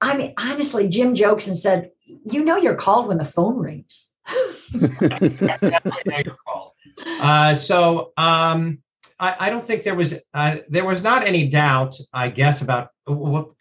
[0.00, 4.10] I mean, honestly, Jim jokes and said, "You know, you're called when the phone rings."
[7.06, 8.78] Uh, so um,
[9.18, 12.90] I, I, don't think there was uh, there was not any doubt, I guess, about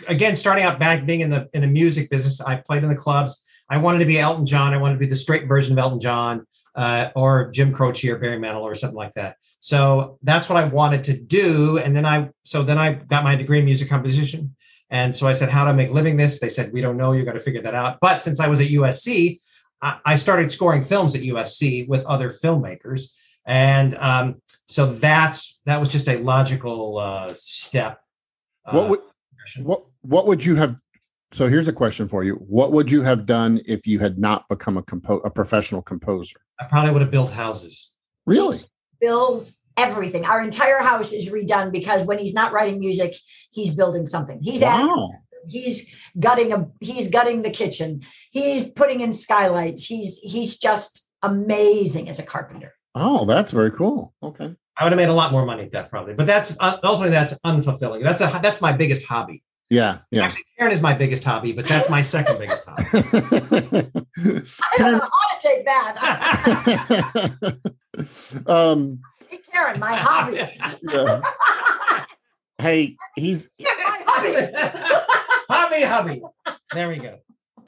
[0.08, 2.42] again starting out back being in the in the music business.
[2.42, 3.44] I played in the clubs.
[3.70, 4.74] I wanted to be Elton John.
[4.74, 8.18] I wanted to be the straight version of Elton John, uh, or Jim Croce or
[8.18, 9.36] Barry Manilow or something like that.
[9.60, 11.78] So that's what I wanted to do.
[11.78, 14.56] And then I so then I got my degree in music composition.
[14.90, 16.40] And so I said, How do I make living this?
[16.40, 17.12] They said, We don't know.
[17.12, 17.98] You got to figure that out.
[18.02, 19.40] But since I was at USC,
[19.82, 23.12] I started scoring films at USC with other filmmakers,
[23.50, 28.00] and um, so that's that was just a logical uh, step.
[28.66, 29.00] What uh, would
[29.64, 30.76] what what would you have?
[31.32, 34.48] So here's a question for you: What would you have done if you had not
[34.50, 36.38] become a compo- a professional composer?
[36.60, 37.92] I probably would have built houses.
[38.28, 38.62] Really?
[39.02, 40.26] Builds everything.
[40.26, 43.16] Our entire house is redone because when he's not writing music,
[43.50, 44.40] he's building something.
[44.44, 45.12] He's adding
[45.48, 45.90] he's
[46.20, 52.20] gutting a he's gutting the kitchen he's putting in skylights he's he's just amazing as
[52.20, 54.14] a carpenter Oh, that's very cool.
[54.22, 54.56] Okay.
[54.78, 57.12] I would have made a lot more money at that probably, but that's uh, ultimately
[57.12, 58.04] that's unfulfilling.
[58.04, 59.44] That's a that's my biggest hobby.
[59.70, 60.00] Yeah.
[60.12, 60.26] Yeah.
[60.26, 62.84] Actually, Karen is my biggest hobby, but that's my second biggest hobby.
[64.22, 65.96] i don't know how to take that
[68.48, 70.38] um, Hey, karen my hobby
[70.84, 72.04] yeah.
[72.58, 75.20] Hey, he's my hobby
[75.50, 76.22] hobby, hobby.
[76.74, 77.20] There we go.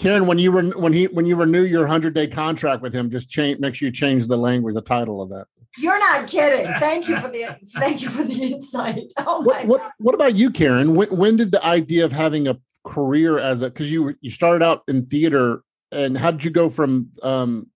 [0.02, 0.26] Karen.
[0.26, 3.30] When you were when he when you renew your hundred day contract with him, just
[3.30, 3.60] change.
[3.60, 5.45] Make sure you change the language, the title of that.
[5.78, 7.45] you're not kidding thank you for the
[7.76, 10.95] thank you for the insight oh my What what what about you, Karen?
[10.95, 14.64] When when did the idea of having a career as a because you you started
[14.64, 17.68] out in theater and how did you go from um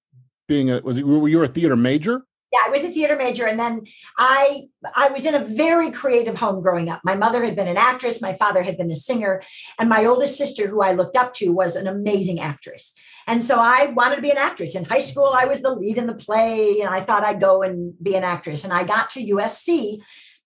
[0.47, 2.23] being a was it were you a theater major?
[2.55, 3.81] Yeah i was a theater major and then
[4.17, 4.63] i
[4.95, 7.01] i was in a very creative home growing up.
[7.03, 9.41] My mother had been an actress my father had been a singer
[9.79, 12.93] and my oldest sister who i looked up to was an amazing actress.
[13.27, 14.75] And so i wanted to be an actress.
[14.75, 17.61] In high school i was the lead in the play and i thought i'd go
[17.61, 18.63] and be an actress.
[18.63, 19.99] And i got to usc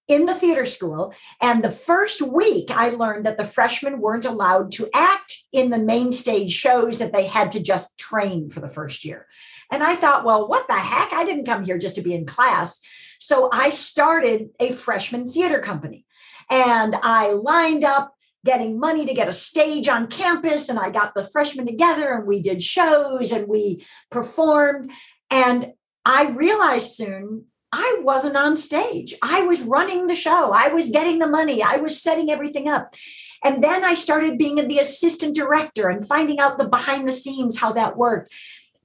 [0.08, 4.72] in the theater school and the first week i learned that the freshmen weren't allowed
[4.72, 8.68] to act in the main stage shows that they had to just train for the
[8.68, 9.28] first year
[9.72, 11.14] and I thought, well, what the heck?
[11.14, 12.80] I didn't come here just to be in class.
[13.20, 16.06] So I started a freshman theater company
[16.50, 18.16] and I lined up
[18.46, 20.70] getting money to get a stage on campus.
[20.70, 24.92] And I got the freshmen together and we did shows and we performed.
[25.30, 25.74] And
[26.06, 29.14] I realized soon I wasn't on stage.
[29.22, 32.96] I was running the show, I was getting the money, I was setting everything up.
[33.44, 37.60] And then I started being the assistant director and finding out the behind the scenes,
[37.60, 38.34] how that worked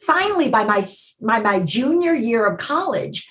[0.00, 0.88] finally by my
[1.20, 3.30] my my junior year of college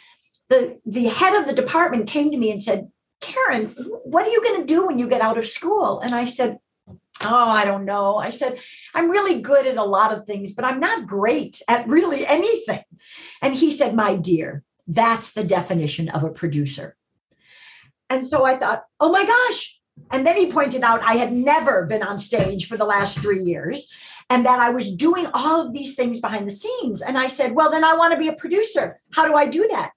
[0.50, 2.90] the the head of the department came to me and said
[3.22, 3.68] karen
[4.04, 6.00] what are you going to do when you get out of school?
[6.00, 6.60] And i said
[7.24, 8.18] oh i don't know.
[8.18, 8.60] I said
[8.94, 12.84] i'm really good at a lot of things but i'm not great at really anything.
[13.42, 16.98] And he said my dear that's the definition of a producer.
[18.10, 19.80] And so i thought oh my gosh.
[20.12, 23.44] And then he pointed out i had never been on stage for the last three
[23.44, 23.90] years
[24.34, 27.04] and that I was doing all of these things behind the scenes.
[27.04, 29.00] And I said, Well, then I want to be a producer.
[29.12, 29.92] How do I do that?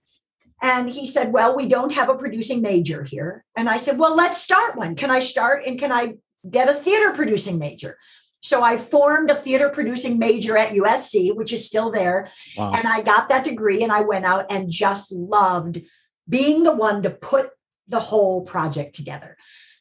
[0.61, 3.45] And he said, Well, we don't have a producing major here.
[3.57, 4.95] And I said, Well, let's start one.
[4.95, 6.17] Can I start and can I
[6.49, 7.97] get a theater producing major?
[8.43, 12.29] So I formed a theater producing major at USC, which is still there.
[12.59, 12.73] Wow.
[12.75, 15.81] And I got that degree and I went out and just loved
[16.29, 17.49] being the one to put
[17.89, 19.39] the whole project together.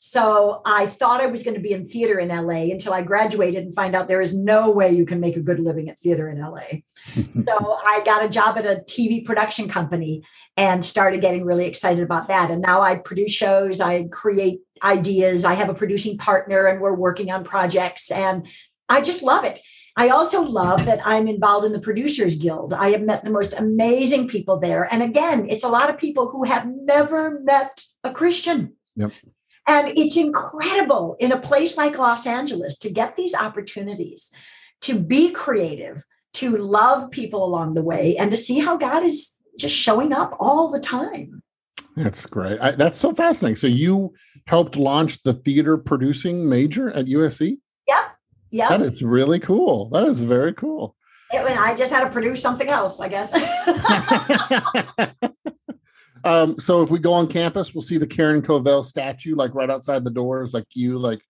[0.07, 3.63] So I thought I was going to be in theater in LA until I graduated
[3.63, 6.29] and find out there is no way you can make a good living at theater
[6.29, 6.83] in LA.
[7.15, 10.21] so I got a job at a TV production company
[10.55, 12.51] and started getting really excited about that.
[12.51, 16.93] And now I produce shows, I create ideas, I have a producing partner, and we're
[16.93, 18.11] working on projects.
[18.11, 18.47] And
[18.87, 19.59] I just love it.
[19.97, 22.73] I also love that I'm involved in the Producers Guild.
[22.73, 24.87] I have met the most amazing people there.
[24.93, 28.73] And again, it's a lot of people who have never met a Christian.
[28.97, 29.11] Yep.
[29.67, 34.31] And it's incredible in a place like Los Angeles to get these opportunities
[34.81, 36.03] to be creative,
[36.33, 40.35] to love people along the way, and to see how God is just showing up
[40.39, 41.41] all the time.
[41.95, 42.59] That's great.
[42.59, 43.55] I, that's so fascinating.
[43.55, 44.13] So you
[44.47, 47.57] helped launch the theater producing major at USC.
[47.87, 48.05] Yep.
[48.51, 48.69] Yep.
[48.69, 49.89] That is really cool.
[49.89, 50.95] That is very cool.
[51.33, 53.31] And I just had to produce something else, I guess.
[56.25, 59.69] um, so if we go on campus, we'll see the Karen Covell statue, like right
[59.69, 61.21] outside the doors, like you, like.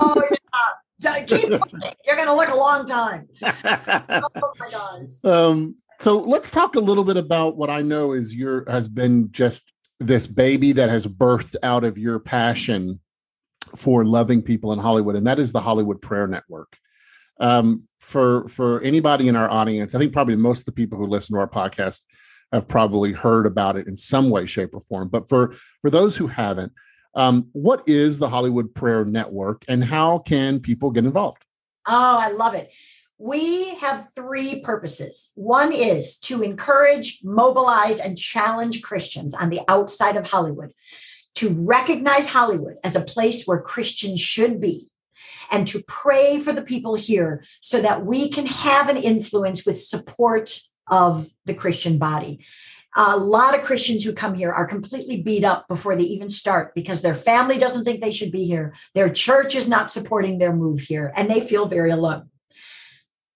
[0.00, 0.22] oh,
[0.98, 1.22] yeah.
[1.24, 1.80] Keep looking.
[2.06, 3.28] You're going to look a long time.
[3.42, 5.10] Oh, my gosh.
[5.24, 9.32] um, so let's talk a little bit about what I know is your has been
[9.32, 13.00] just this baby that has birthed out of your passion
[13.74, 16.76] for loving people in Hollywood, and that is the Hollywood Prayer Network.
[17.40, 21.06] Um, for for anybody in our audience, I think probably most of the people who
[21.06, 22.02] listen to our podcast
[22.52, 25.08] have probably heard about it in some way, shape, or form.
[25.08, 26.72] But for for those who haven't,
[27.14, 31.44] um, what is the Hollywood Prayer Network, and how can people get involved?
[31.86, 32.70] Oh, I love it.
[33.18, 35.32] We have three purposes.
[35.36, 40.72] One is to encourage, mobilize, and challenge Christians on the outside of Hollywood
[41.36, 44.88] to recognize Hollywood as a place where Christians should be
[45.50, 49.80] and to pray for the people here so that we can have an influence with
[49.80, 52.44] support of the Christian body.
[52.98, 56.74] A lot of Christians who come here are completely beat up before they even start
[56.74, 58.74] because their family doesn't think they should be here.
[58.94, 62.30] Their church is not supporting their move here, and they feel very alone.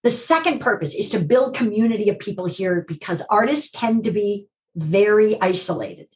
[0.03, 4.47] The second purpose is to build community of people here because artists tend to be
[4.75, 6.07] very isolated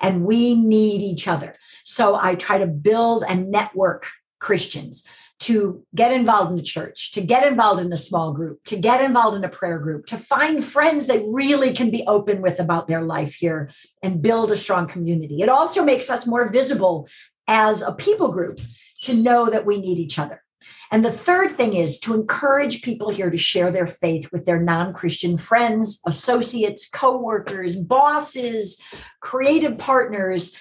[0.00, 1.56] and we need each other.
[1.84, 4.06] So I try to build and network
[4.38, 5.06] Christians
[5.44, 9.04] to get involved in the church, to get involved in a small group, to get
[9.04, 12.88] involved in a prayer group, to find friends they really can be open with about
[12.88, 13.70] their life here
[14.02, 15.42] and build a strong community.
[15.42, 17.08] It also makes us more visible
[17.46, 18.58] as a people group
[19.02, 20.40] to know that we need each other.
[20.90, 24.60] And the third thing is to encourage people here to share their faith with their
[24.60, 28.80] non Christian friends, associates, co workers, bosses,
[29.20, 30.54] creative partners,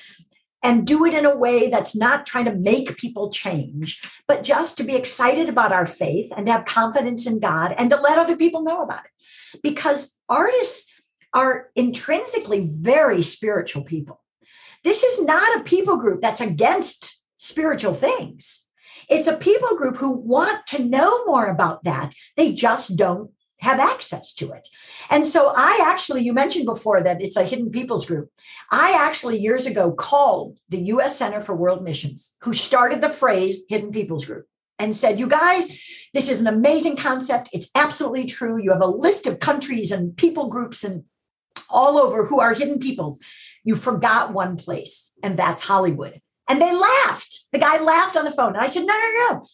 [0.64, 4.78] and do it in a way that's not trying to make people change, but just
[4.78, 8.18] to be excited about our faith and to have confidence in God and to let
[8.18, 9.62] other people know about it.
[9.62, 10.90] Because artists
[11.34, 14.22] are intrinsically very spiritual people.
[14.84, 18.66] This is not a people group that's against spiritual things.
[19.10, 22.14] It's a people group who want to know more about that.
[22.38, 23.32] They just don't
[23.64, 24.68] have access to it.
[25.10, 28.30] And so I actually, you mentioned before that it's a hidden peoples group.
[28.72, 33.64] I actually years ago called the US Center for World Missions, who started the phrase
[33.70, 34.48] hidden peoples group,
[34.80, 35.70] and said, You guys,
[36.14, 37.50] this is an amazing concept.
[37.54, 38.62] It's absolutely true.
[38.62, 41.06] You have a list of countries and people groups and
[41.70, 43.20] all over who are hidden peoples.
[43.64, 46.22] You forgot one place, and that's Hollywood.
[46.50, 47.46] And they laughed.
[47.54, 48.56] The guy laughed on the phone.
[48.56, 49.48] And I said, No, no, no.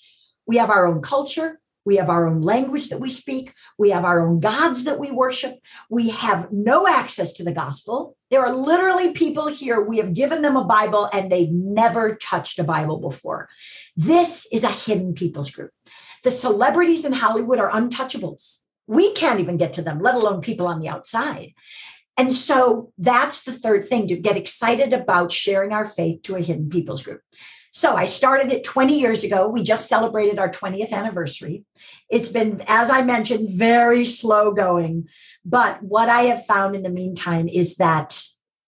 [0.48, 1.60] We have our own culture.
[1.86, 3.54] We have our own language that we speak.
[3.78, 5.56] We have our own gods that we worship.
[5.90, 8.16] We have no access to the gospel.
[8.30, 12.60] There are literally people here, we have given them a Bible and they've never touched
[12.60, 13.50] a Bible before.
[13.96, 15.72] This is a hidden people's group.
[16.24, 18.64] The celebrities in Hollywood are untouchables.
[18.88, 21.54] We can't even get to them, let alone people on the outside.
[22.18, 26.42] And so that's the third thing to get excited about sharing our faith to a
[26.42, 27.22] hidden people's group.
[27.72, 29.48] So I started it 20 years ago.
[29.48, 31.66] We just celebrated our 20th anniversary.
[32.10, 35.08] It's been, as I mentioned, very slow going.
[35.46, 38.20] But what I have found in the meantime is that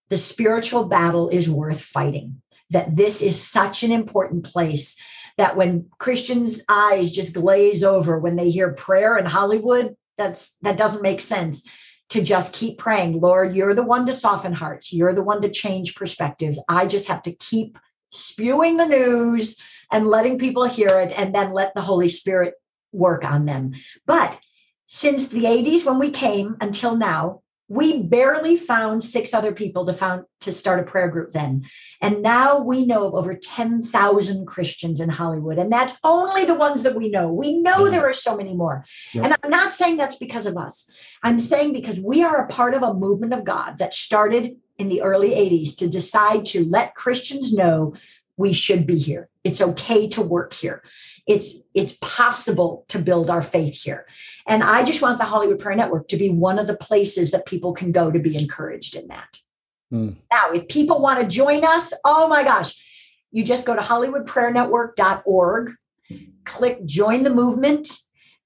[0.09, 4.97] the spiritual battle is worth fighting, that this is such an important place
[5.37, 10.77] that when Christians' eyes just glaze over when they hear prayer in Hollywood, that's that
[10.77, 11.67] doesn't make sense
[12.09, 13.19] to just keep praying.
[13.21, 14.91] Lord, you're the one to soften hearts.
[14.91, 16.61] You're the one to change perspectives.
[16.67, 17.79] I just have to keep
[18.11, 19.57] spewing the news
[19.91, 22.55] and letting people hear it and then let the Holy Spirit
[22.91, 23.73] work on them.
[24.05, 24.39] But
[24.87, 27.41] since the 80s when we came until now,
[27.71, 31.65] we barely found six other people to found to start a prayer group then.
[32.01, 35.57] And now we know of over 10,000 Christians in Hollywood.
[35.57, 37.31] And that's only the ones that we know.
[37.31, 37.91] We know mm.
[37.91, 38.83] there are so many more.
[39.13, 39.23] Yeah.
[39.23, 40.91] And I'm not saying that's because of us.
[41.23, 44.89] I'm saying because we are a part of a movement of God that started in
[44.89, 47.93] the early 80s to decide to let Christians know
[48.35, 49.29] we should be here.
[49.43, 50.81] It's okay to work here.
[51.27, 54.07] It's it's possible to build our faith here.
[54.47, 57.45] And I just want the Hollywood Prayer Network to be one of the places that
[57.45, 59.37] people can go to be encouraged in that.
[59.93, 60.15] Mm.
[60.31, 62.73] Now, if people want to join us, oh my gosh,
[63.31, 65.71] you just go to hollywoodprayernetwork.org,
[66.45, 67.87] click join the movement,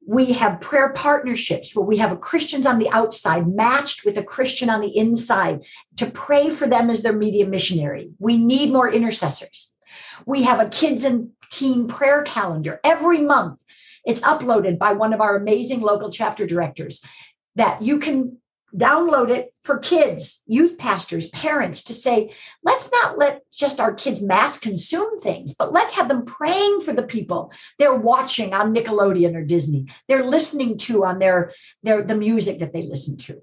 [0.08, 4.24] we have prayer partnerships where we have a Christians on the outside matched with a
[4.24, 5.62] Christian on the inside
[5.98, 8.12] to pray for them as their media missionary.
[8.20, 9.74] We need more intercessors.
[10.26, 13.60] We have a kids and teen prayer calendar every month.
[14.06, 17.04] It's uploaded by one of our amazing local chapter directors
[17.56, 18.38] that you can
[18.76, 22.34] download it for kids, youth pastors, parents to say,
[22.64, 26.94] let's not let just our kids mass consume things, but let's have them praying for
[26.94, 29.88] the people they're watching on Nickelodeon or Disney.
[30.08, 31.52] They're listening to on their,
[31.84, 33.42] their the music that they listen to.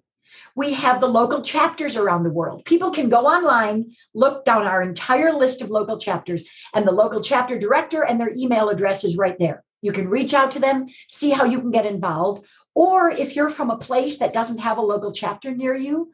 [0.55, 2.65] We have the local chapters around the world.
[2.65, 6.45] People can go online, look down our entire list of local chapters,
[6.75, 9.65] and the local chapter director and their email address is right there.
[9.81, 13.51] You can reach out to them, see how you can get involved, or if you're
[13.51, 16.13] from a place that doesn't have a local chapter near you,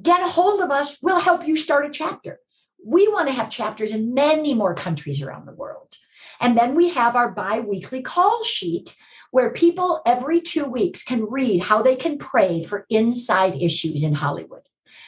[0.00, 0.96] get a hold of us.
[1.02, 2.38] We'll help you start a chapter.
[2.84, 5.94] We want to have chapters in many more countries around the world.
[6.40, 8.96] And then we have our bi weekly call sheet
[9.30, 14.14] where people every two weeks can read how they can pray for inside issues in
[14.14, 14.62] Hollywood.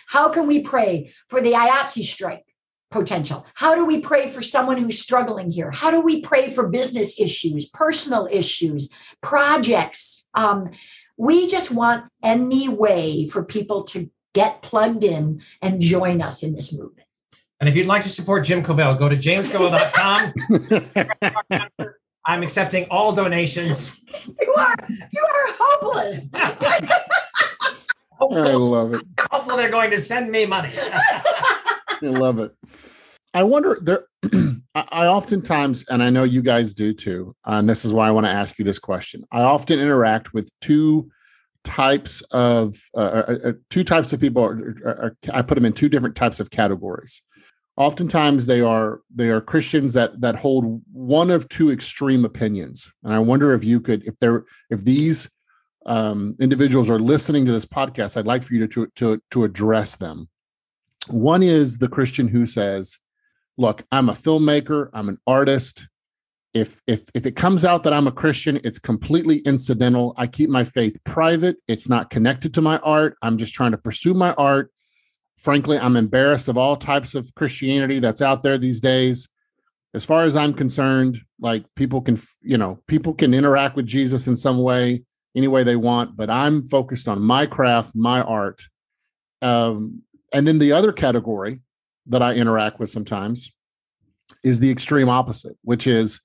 [0.06, 2.44] How can we pray for the IATSE strike?
[2.94, 3.44] potential?
[3.55, 5.70] How do we pray for someone who's struggling here?
[5.73, 8.89] How do we pray for business issues, personal issues,
[9.20, 10.23] projects?
[10.35, 10.70] Um,
[11.16, 16.55] we just want any way for people to get plugged in and join us in
[16.55, 17.06] this movement.
[17.61, 21.85] And if you'd like to support Jim Covell, go to jamescovell.com.
[22.27, 24.02] I'm accepting all donations.
[24.40, 26.27] You are you are hopeless.
[26.35, 26.81] I
[28.20, 29.05] love it.
[29.31, 30.70] Hopefully, they're going to send me money.
[30.74, 31.23] I
[32.01, 32.55] love it.
[33.35, 34.06] I wonder there.
[34.77, 38.27] I, oftentimes, and I know you guys do too, and this is why I want
[38.27, 39.24] to ask you this question.
[39.31, 41.11] I often interact with two
[41.62, 44.56] types of uh, uh, uh two types of people.
[45.32, 47.23] I put them in two different types of categories.
[47.77, 53.12] Oftentimes, they are they are Christians that that hold one of two extreme opinions, and
[53.12, 55.31] I wonder if you could, if they're if these
[55.86, 59.97] um, individuals are listening to this podcast, I'd like for you to to, to address
[59.97, 60.28] them.
[61.09, 62.98] One is the Christian who says,
[63.56, 64.90] "Look, I'm a filmmaker.
[64.93, 65.86] I'm an artist.
[66.55, 70.14] If if if it comes out that i'm a christian it's completely incidental.
[70.16, 71.56] I keep my faith private.
[71.66, 73.16] It's not connected to my art.
[73.22, 74.70] I'm just trying to pursue my art.
[75.36, 79.28] Frankly i'm embarrassed of all types of christianity that's out there these days.
[79.94, 84.28] As far as i'm concerned like people can you know people can interact with jesus
[84.28, 85.02] in some way
[85.35, 88.62] any way they want but i'm focused on my craft my art.
[89.43, 90.02] Um,
[90.32, 91.60] and then the other category
[92.06, 93.52] that i interact with sometimes
[94.43, 96.20] is the extreme opposite which is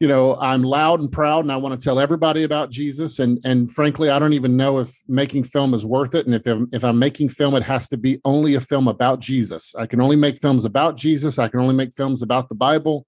[0.00, 3.38] you know i'm loud and proud and i want to tell everybody about jesus and
[3.44, 6.84] and frankly i don't even know if making film is worth it and if if
[6.84, 9.74] i'm making film it has to be only a film about jesus.
[9.74, 11.38] I can only make films about jesus.
[11.38, 13.06] I can only make films about the bible.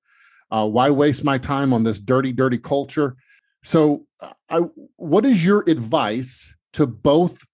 [0.51, 3.17] Uh, why waste my time on this dirty dirty culture?
[3.63, 4.07] So
[4.49, 4.61] I,
[4.97, 7.45] what is your advice to both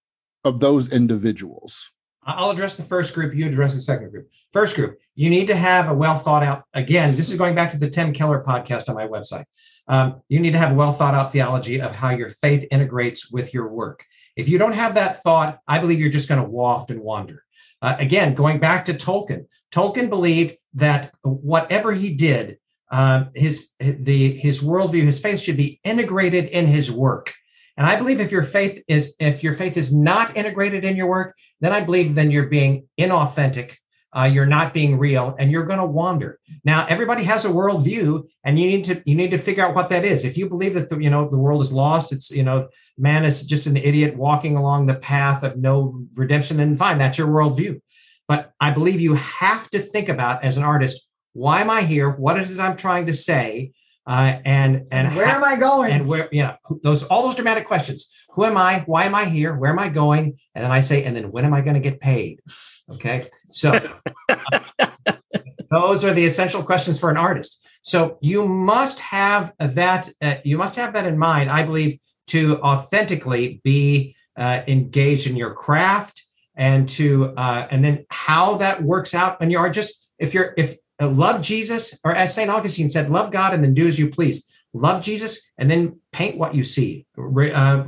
[0.43, 1.89] of those individuals
[2.23, 4.29] i'll address the first group you address the second group.
[4.53, 7.71] First group you need to have a well thought out again this is going back
[7.71, 9.45] to the tim keller podcast on my website.
[9.87, 13.31] Um, you need to have a well thought out theology of how your faith integrates
[13.31, 14.05] with your work.
[14.35, 17.43] If you don't have that thought i believe you're just going to waft and wander.
[17.81, 22.57] Uh, again going back to tolkien tolkien believed that whatever he did
[22.91, 27.33] um, his the his worldview his faith should be integrated in his work
[27.77, 31.07] and i believe if your faith is if your faith is not integrated in your
[31.07, 33.75] work then i believe then you're being inauthentic
[34.13, 36.39] uh, you're not being real and you're going to wander.
[36.65, 39.89] Now everybody has a worldview and you need to you need to figure out what
[39.89, 40.25] that is.
[40.25, 42.67] If you believe that the you know the world is lost it's you know
[42.97, 47.17] man is just an idiot walking along the path of no redemption then fine that's
[47.17, 47.79] your worldview.
[48.27, 52.09] But i believe you have to think about as an artist why am i here?
[52.09, 53.71] What is it i'm trying to say
[54.07, 55.91] uh, and and where am i going?
[55.91, 58.09] and where you know those all those dramatic questions.
[58.31, 58.83] Who am i?
[58.85, 59.55] Why am i here?
[59.55, 60.39] Where am i going?
[60.55, 62.41] And then i say and then when am i going to get paid?
[62.89, 63.25] Okay.
[63.47, 63.71] So
[65.71, 67.65] those are the essential questions for an artist.
[67.81, 72.61] So you must have that, uh, you must have that in mind, I believe, to
[72.61, 76.25] authentically be uh, engaged in your craft
[76.55, 80.53] and to, uh, and then how that works out when you are just, if you're,
[80.57, 80.75] if uh,
[81.07, 82.49] love Jesus, or as St.
[82.49, 84.47] Augustine said, love God and then do as you please.
[84.73, 87.83] Love Jesus and then paint what you see, uh,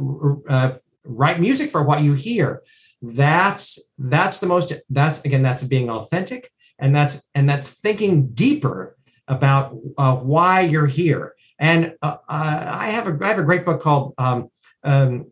[0.50, 0.74] uh,
[1.06, 2.62] write music for what you hear
[3.04, 6.50] that's that's the most that's again that's being authentic
[6.80, 8.96] and that's and that's thinking deeper
[9.28, 13.82] about uh, why you're here and uh, i have a i have a great book
[13.82, 14.50] called um,
[14.84, 15.26] um,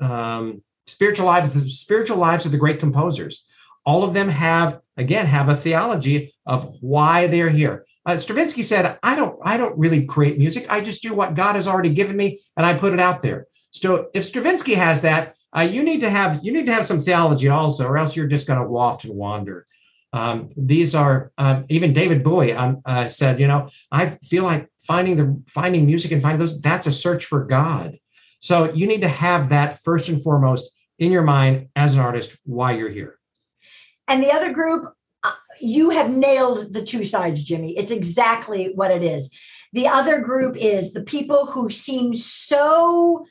[0.00, 3.48] um, spiritual lives spiritual lives of the great composers
[3.84, 8.98] all of them have again have a theology of why they're here uh, stravinsky said
[9.02, 12.16] i don't i don't really create music i just do what god has already given
[12.16, 16.00] me and i put it out there so if stravinsky has that uh, you need
[16.00, 18.66] to have you need to have some theology also, or else you're just going to
[18.66, 19.66] waft and wander.
[20.14, 24.68] Um, these are uh, even David Bowie um, uh, said, you know, I feel like
[24.78, 27.98] finding the finding music and finding those that's a search for God.
[28.40, 32.38] So you need to have that first and foremost in your mind as an artist
[32.44, 33.18] why you're here.
[34.08, 34.92] And the other group,
[35.22, 37.76] uh, you have nailed the two sides, Jimmy.
[37.76, 39.30] It's exactly what it is.
[39.72, 43.26] The other group is the people who seem so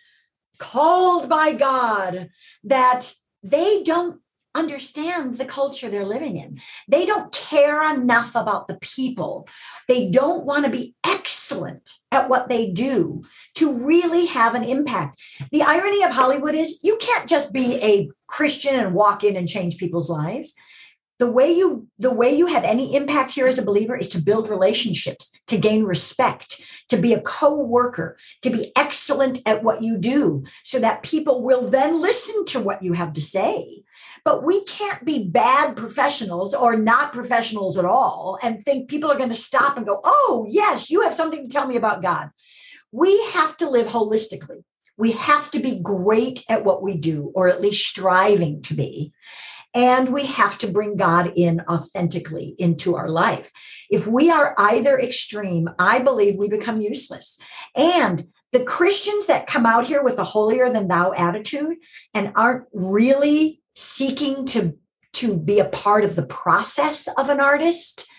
[0.57, 2.30] called by God
[2.64, 4.20] that they don't
[4.53, 6.59] understand the culture they're living in.
[6.87, 9.47] They don't care enough about the people.
[9.87, 13.23] They don't want to be excellent at what they do
[13.55, 15.19] to really have an impact.
[15.51, 19.47] The irony of Hollywood is you can't just be a Christian and walk in and
[19.47, 20.53] change people's lives
[21.22, 24.19] the way you the way you have any impact here as a believer is to
[24.19, 29.99] build relationships to gain respect to be a co-worker to be excellent at what you
[29.99, 33.84] do so that people will then listen to what you have to say.
[34.26, 39.18] But we can't be bad professionals or not professionals at all and think people are
[39.18, 42.31] going to stop and go oh yes you have something to tell me about god.
[42.91, 44.64] We have to live holistically.
[44.98, 49.14] We have to be great at what we do or at least striving to be
[49.73, 53.52] and we have to bring God in authentically into our life.
[53.89, 57.39] If we are either extreme, I believe we become useless.
[57.76, 61.77] And the Christians that come out here with a holier than thou attitude
[62.14, 64.77] and aren't really seeking to,
[65.14, 68.10] to be a part of the process of an artist,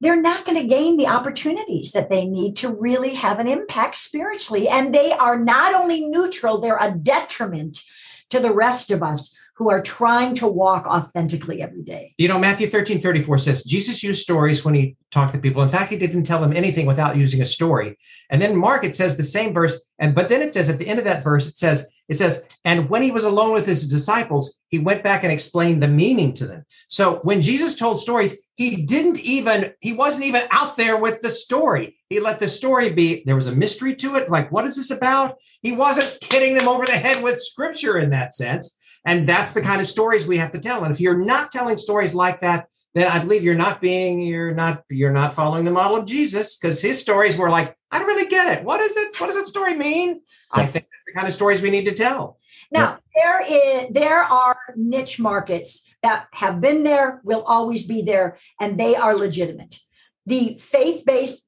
[0.00, 3.96] they're not going to gain the opportunities that they need to really have an impact
[3.96, 4.68] spiritually.
[4.68, 7.82] And they are not only neutral, they're a detriment
[8.30, 12.14] to the rest of us who are trying to walk authentically every day.
[12.16, 15.62] You know, Matthew 13, 34 says Jesus used stories when he talked to people.
[15.62, 17.98] In fact, he didn't tell them anything without using a story.
[18.30, 19.80] And then Mark, it says the same verse.
[19.98, 22.46] And but then it says at the end of that verse, it says, it says,
[22.64, 26.32] and when he was alone with his disciples, he went back and explained the meaning
[26.34, 26.64] to them.
[26.86, 31.30] So when Jesus told stories, he didn't even, he wasn't even out there with the
[31.30, 31.96] story.
[32.08, 34.30] He let the story be, there was a mystery to it.
[34.30, 35.36] Like, what is this about?
[35.62, 38.77] He wasn't hitting them over the head with scripture in that sense.
[39.08, 40.84] And that's the kind of stories we have to tell.
[40.84, 44.54] And if you're not telling stories like that, then I believe you're not being, you're
[44.54, 48.06] not, you're not following the model of Jesus because his stories were like, I don't
[48.06, 48.64] really get it.
[48.64, 49.18] What is it?
[49.18, 50.20] What does that story mean?
[50.52, 52.38] I think that's the kind of stories we need to tell.
[52.70, 58.36] Now, there is there are niche markets that have been there, will always be there,
[58.60, 59.80] and they are legitimate.
[60.26, 61.46] The faith-based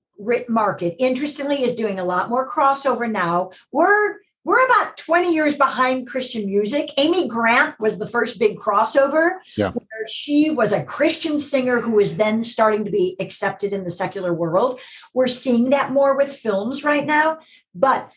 [0.49, 3.51] market, interestingly, is doing a lot more crossover now.
[3.71, 6.91] We're we're about 20 years behind Christian music.
[6.97, 9.33] Amy Grant was the first big crossover.
[9.57, 9.71] Yeah.
[9.73, 13.91] Where she was a Christian singer who was then starting to be accepted in the
[13.91, 14.81] secular world.
[15.13, 17.39] We're seeing that more with films right now,
[17.75, 18.11] but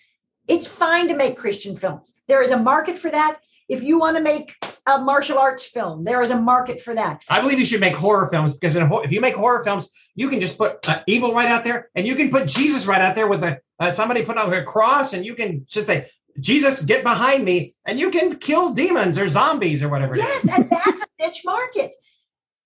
[0.48, 2.14] it's fine to make Christian films.
[2.28, 3.40] There is a market for that.
[3.70, 4.56] If you want to make
[4.86, 7.24] a martial arts film, there is a market for that.
[7.30, 10.40] I believe you should make horror films because if you make horror films, you can
[10.40, 13.28] just put uh, evil right out there, and you can put Jesus right out there
[13.28, 17.04] with a uh, somebody put out a cross, and you can just say, "Jesus, get
[17.04, 20.16] behind me," and you can kill demons or zombies or whatever.
[20.16, 21.96] Yes, and that's a niche market.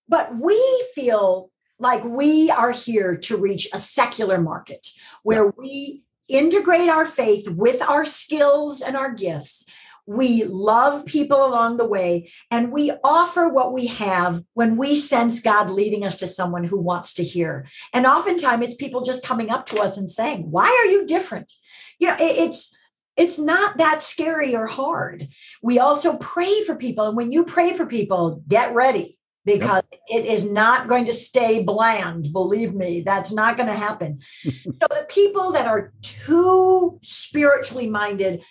[0.07, 0.59] But we
[0.93, 4.87] feel like we are here to reach a secular market
[5.23, 9.65] where we integrate our faith with our skills and our gifts.
[10.07, 15.41] We love people along the way, and we offer what we have when we sense
[15.41, 17.67] God leading us to someone who wants to hear.
[17.93, 21.53] And oftentimes, it's people just coming up to us and saying, "Why are you different?"
[21.99, 22.73] You know, it's
[23.17, 25.27] it's not that scary or hard.
[25.61, 29.17] We also pray for people, and when you pray for people, get ready
[29.47, 30.01] because yep.
[30.09, 32.31] it is not going to stay bland.
[32.33, 34.19] Believe me, that's not going to happen.
[34.43, 38.43] so, the people that are too spiritually minded,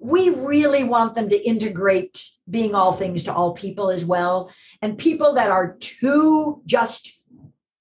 [0.00, 4.50] we really want them to integrate being all things to all people as well.
[4.82, 7.20] And people that are too just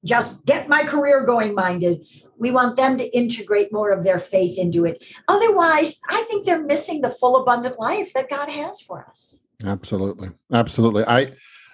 [0.06, 2.06] just get my career going minded
[2.38, 6.64] we want them to integrate more of their faith into it otherwise i think they're
[6.64, 11.34] missing the full abundant life that god has for us absolutely absolutely i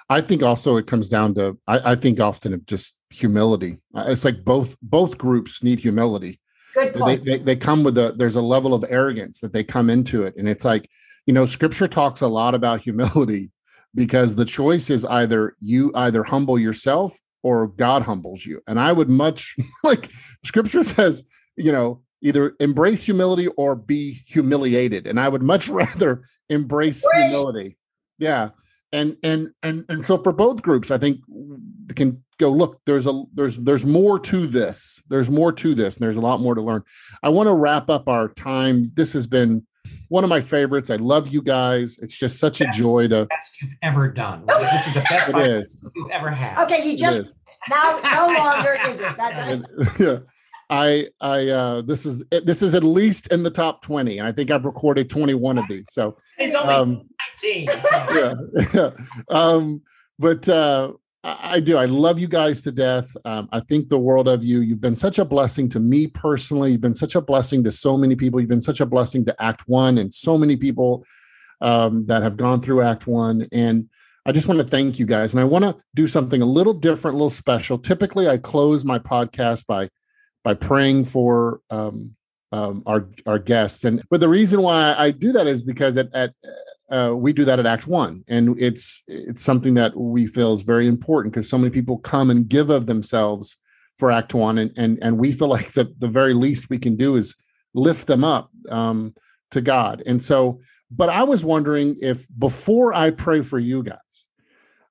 [0.09, 3.79] I think also it comes down to I, I, think often of just humility.
[3.95, 6.39] Uh, it's like both both groups need humility.
[6.75, 7.23] Good point.
[7.23, 10.23] They, they, they come with a there's a level of arrogance that they come into
[10.23, 10.89] it, and it's like
[11.25, 13.51] you know Scripture talks a lot about humility
[13.95, 18.91] because the choice is either you either humble yourself or God humbles you, and I
[18.91, 20.11] would much like
[20.43, 26.23] Scripture says you know either embrace humility or be humiliated, and I would much rather
[26.49, 27.77] embrace humility.
[28.19, 28.49] Yeah.
[28.91, 33.07] And and and and so for both groups i think the can go look there's
[33.07, 35.01] a there's there's more to this.
[35.09, 36.83] There's more to this and there's a lot more to learn.
[37.23, 38.85] I want to wrap up our time.
[38.93, 39.65] This has been
[40.09, 40.89] one of my favorites.
[40.89, 41.97] I love you guys.
[42.01, 45.51] It's just such a joy to best you've ever done this is the best it
[45.51, 45.83] is.
[45.95, 46.63] you've ever had.
[46.65, 47.39] Okay you just
[47.69, 49.17] now no longer is it.
[49.17, 50.19] That's yeah.
[50.69, 54.31] I I uh this is this is at least in the top 20 and I
[54.31, 57.01] think I've recorded 21 of these so it's only um,
[57.43, 57.79] 19 so.
[58.13, 58.89] yeah, yeah.
[59.29, 59.81] Um
[60.17, 60.93] but uh
[61.25, 61.77] I, do.
[61.77, 63.15] I love you guys to death.
[63.25, 66.71] Um I think the world of you you've been such a blessing to me personally.
[66.71, 68.39] You've been such a blessing to so many people.
[68.39, 71.05] You've been such a blessing to act 1 and so many people
[71.61, 73.89] um that have gone through act 1 and
[74.27, 75.35] I just want to thank you guys.
[75.35, 77.77] And I want to do something a little different a little special.
[77.77, 79.89] Typically I close my podcast by
[80.43, 82.15] by praying for um,
[82.51, 83.83] um, our our guests.
[83.83, 86.33] And but the reason why I do that is because at, at
[86.89, 90.61] uh, we do that at Act One, and it's it's something that we feel is
[90.61, 93.57] very important because so many people come and give of themselves
[93.97, 96.95] for Act One, and and and we feel like the the very least we can
[96.95, 97.35] do is
[97.73, 99.13] lift them up um,
[99.51, 100.03] to God.
[100.05, 104.25] And so, but I was wondering if before I pray for you guys,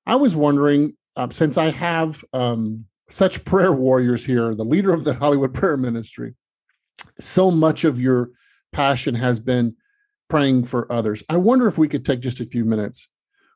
[0.05, 5.05] I was wondering uh, since I have um, such prayer warriors here, the leader of
[5.05, 6.35] the Hollywood Prayer Ministry.
[7.19, 8.31] So much of your
[8.73, 9.75] passion has been
[10.29, 11.23] praying for others.
[11.29, 13.09] I wonder if we could take just a few minutes.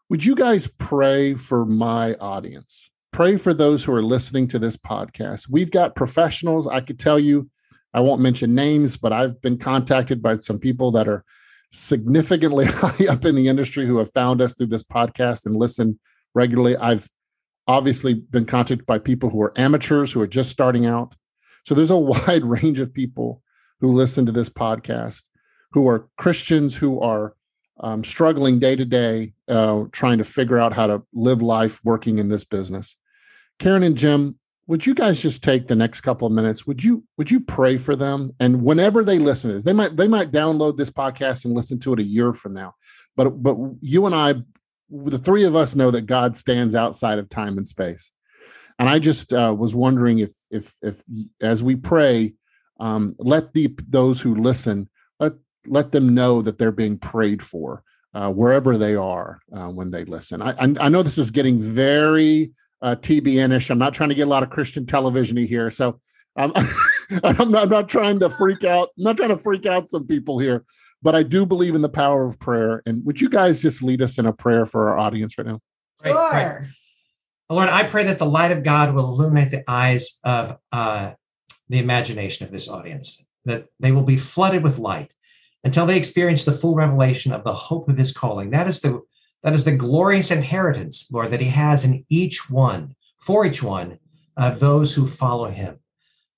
[0.10, 2.90] would you guys pray for my audience?
[3.12, 5.48] Pray for those who are listening to this podcast.
[5.50, 6.68] We've got professionals.
[6.68, 7.50] I could tell you,
[7.94, 11.24] I won't mention names, but I've been contacted by some people that are
[11.72, 16.00] significantly high up in the industry who have found us through this podcast and listen
[16.34, 16.78] regularly.
[16.78, 17.10] I've
[17.68, 21.16] obviously been contacted by people who are amateurs who are just starting out.
[21.66, 23.42] So there's a wide range of people
[23.80, 25.24] who listen to this podcast
[25.72, 27.36] who are Christians who are
[27.80, 32.20] um, struggling day to day, uh, trying to figure out how to live life working
[32.20, 32.96] in this business.
[33.58, 34.38] Karen and Jim,
[34.68, 36.68] would you guys just take the next couple of minutes?
[36.68, 38.34] Would you would you pray for them?
[38.40, 41.80] And whenever they listen to this, they might they might download this podcast and listen
[41.80, 42.76] to it a year from now.
[43.16, 44.36] But but you and I,
[44.90, 48.12] the three of us know that God stands outside of time and space.
[48.78, 51.02] And I just uh, was wondering if if if
[51.42, 52.36] as we pray,
[52.80, 54.88] um, let the those who listen
[55.20, 55.34] let
[55.68, 57.84] let them know that they're being prayed for
[58.14, 60.42] uh, wherever they are uh, when they listen.
[60.42, 63.70] I, I, I know this is getting very uh, TBN-ish.
[63.70, 66.00] I'm not trying to get a lot of Christian television here, so
[66.36, 66.54] um,
[67.24, 68.90] I'm, not, I'm not trying to freak out.
[68.98, 70.64] I'm not trying to freak out some people here,
[71.02, 72.82] but I do believe in the power of prayer.
[72.86, 75.60] And would you guys just lead us in a prayer for our audience right now?
[76.04, 76.14] Sure.
[76.16, 76.68] Right, right.
[77.50, 81.14] Lord, I pray that the light of God will illuminate the eyes of uh,
[81.68, 85.12] the imagination of this audience, that they will be flooded with light
[85.64, 88.50] until they experience the full revelation of the hope of his calling.
[88.50, 89.02] That is the
[89.44, 94.00] that is the glorious inheritance, Lord, that he has in each one, for each one
[94.36, 95.80] of those who follow him.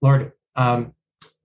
[0.01, 0.93] Lord, um,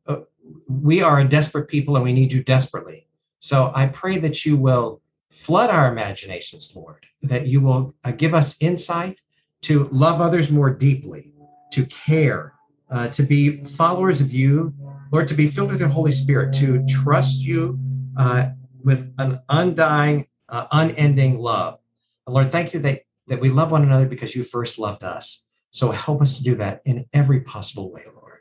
[0.07, 0.21] uh,
[0.69, 3.09] we are a desperate people and we need you desperately.
[3.39, 5.01] So I pray that you will
[5.31, 9.21] flood our imaginations, Lord, that you will uh, give us insight
[9.63, 11.33] to love others more deeply,
[11.73, 12.53] to care,
[12.91, 14.75] uh, to be followers of you,
[15.13, 17.79] Lord, to be filled with your Holy Spirit, to trust you
[18.17, 18.49] uh,
[18.83, 21.79] with an undying uh, unending love.
[22.27, 25.45] And Lord, thank you that, that we love one another because you first loved us.
[25.71, 28.41] So help us to do that in every possible way, Lord.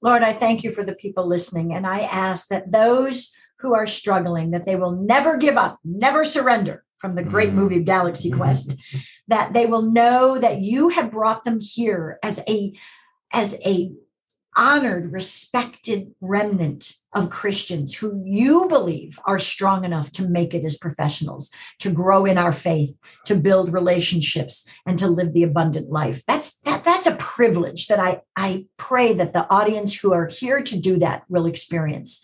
[0.00, 1.74] Lord, I thank you for the people listening.
[1.74, 6.24] And I ask that those who are struggling, that they will never give up, never
[6.24, 8.74] surrender from the great movie Galaxy Quest,
[9.28, 12.74] that they will know that you have brought them here as a
[13.32, 13.92] as a
[14.58, 20.76] honored, respected remnant of Christians who you believe are strong enough to make it as
[20.76, 22.94] professionals, to grow in our faith,
[23.24, 26.22] to build relationships, and to live the abundant life.
[26.26, 30.60] That's that, that's a privilege that I, I pray that the audience who are here
[30.60, 32.20] to do that will experience.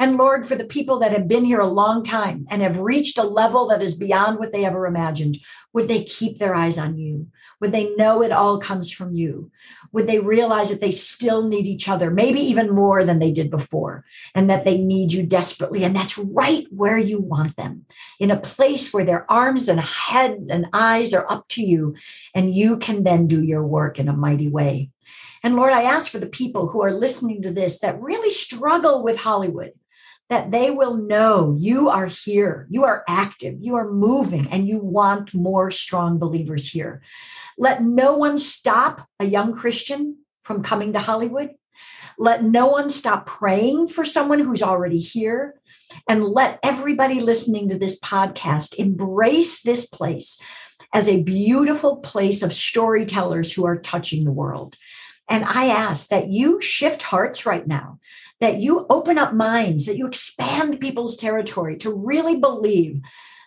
[0.00, 3.18] And Lord, for the people that have been here a long time and have reached
[3.18, 5.36] a level that is beyond what they ever imagined,
[5.74, 7.26] would they keep their eyes on you?
[7.60, 9.50] Would they know it all comes from you?
[9.92, 13.50] Would they realize that they still need each other, maybe even more than they did
[13.50, 15.84] before, and that they need you desperately?
[15.84, 17.84] And that's right where you want them
[18.18, 21.94] in a place where their arms and head and eyes are up to you,
[22.34, 24.88] and you can then do your work in a mighty way.
[25.42, 29.02] And Lord, I ask for the people who are listening to this that really struggle
[29.02, 29.72] with Hollywood
[30.30, 34.78] that they will know you are here, you are active, you are moving, and you
[34.78, 37.02] want more strong believers here.
[37.58, 41.50] Let no one stop a young Christian from coming to Hollywood.
[42.16, 45.60] Let no one stop praying for someone who's already here.
[46.08, 50.40] And let everybody listening to this podcast embrace this place
[50.94, 54.76] as a beautiful place of storytellers who are touching the world.
[55.28, 58.00] And I ask that you shift hearts right now,
[58.40, 63.00] that you open up minds, that you expand people's territory to really believe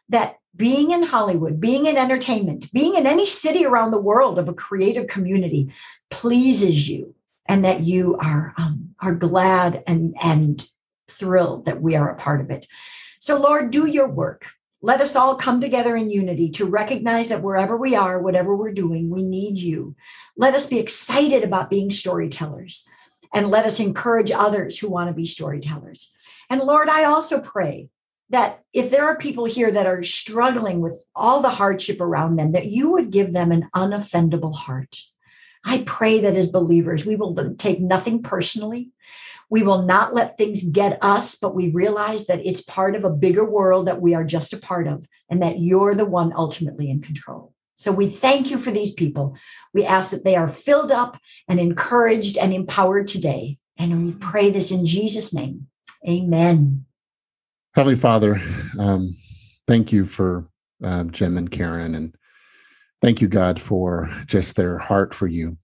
[0.10, 4.48] that being in Hollywood, being in entertainment, being in any city around the world of
[4.48, 5.74] a creative community
[6.12, 7.16] pleases you,
[7.48, 10.70] and that you are um, are glad and and
[11.10, 12.68] thrilled that we are a part of it.
[13.20, 14.52] So, Lord, do your work.
[14.82, 18.74] Let us all come together in unity to recognize that wherever we are, whatever we're
[18.74, 19.96] doing, we need you.
[20.36, 22.86] Let us be excited about being storytellers
[23.34, 26.16] and let us encourage others who want to be storytellers.
[26.50, 27.90] And Lord, I also pray
[28.30, 32.52] that if there are people here that are struggling with all the hardship around them,
[32.54, 34.98] that you would give them an unoffendable heart.
[35.66, 38.92] I pray that as believers, we will take nothing personally.
[39.50, 43.10] We will not let things get us, but we realize that it's part of a
[43.10, 46.90] bigger world that we are just a part of, and that you're the one ultimately
[46.90, 47.53] in control.
[47.76, 49.36] So we thank you for these people.
[49.74, 53.58] We ask that they are filled up and encouraged and empowered today.
[53.78, 55.68] And we pray this in Jesus' name.
[56.08, 56.86] Amen.
[57.76, 58.40] Heavenly Father,
[58.78, 59.16] um,
[59.68, 60.48] thank you for
[60.84, 62.16] uh, Jim and Karen, and
[63.02, 65.58] thank you, God, for just their heart for you.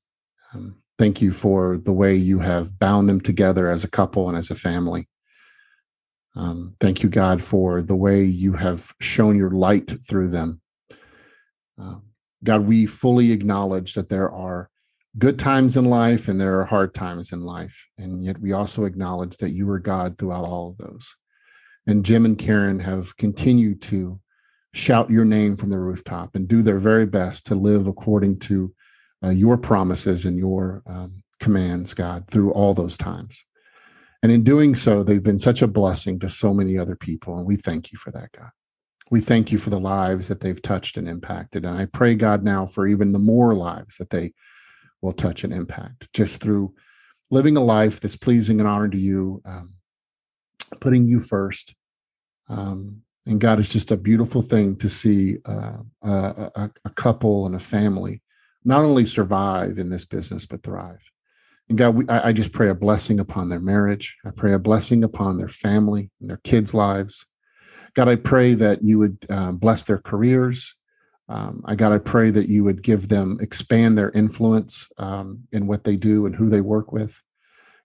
[0.53, 4.37] Um, thank you for the way you have bound them together as a couple and
[4.37, 5.07] as a family.
[6.35, 10.61] Um, thank you, God, for the way you have shown your light through them
[11.79, 12.03] Um,
[12.43, 14.69] God, we fully acknowledge that there are
[15.17, 17.87] good times in life and there are hard times in life.
[17.97, 21.15] And yet we also acknowledge that you are God throughout all of those.
[21.87, 24.19] And Jim and Karen have continued to
[24.73, 28.73] shout your name from the rooftop and do their very best to live according to
[29.23, 33.43] uh, your promises and your um, commands, God, through all those times.
[34.21, 37.37] And in doing so, they've been such a blessing to so many other people.
[37.37, 38.51] And we thank you for that, God.
[39.11, 41.65] We thank you for the lives that they've touched and impacted.
[41.65, 44.33] And I pray, God, now for even the more lives that they
[45.01, 46.73] will touch and impact just through
[47.31, 49.73] living a life that's pleasing and honoring to you, um,
[50.79, 51.75] putting you first.
[52.49, 57.55] Um, and God, it's just a beautiful thing to see uh, a, a couple and
[57.55, 58.21] a family
[58.63, 61.11] not only survive in this business, but thrive.
[61.69, 64.17] And God, we, I, I, just pray a blessing upon their marriage.
[64.25, 67.25] I pray a blessing upon their family and their kids' lives.
[67.93, 70.75] God, I pray that you would uh, bless their careers.
[71.27, 75.67] Um, I God, I pray that you would give them, expand their influence um, in
[75.67, 77.21] what they do and who they work with.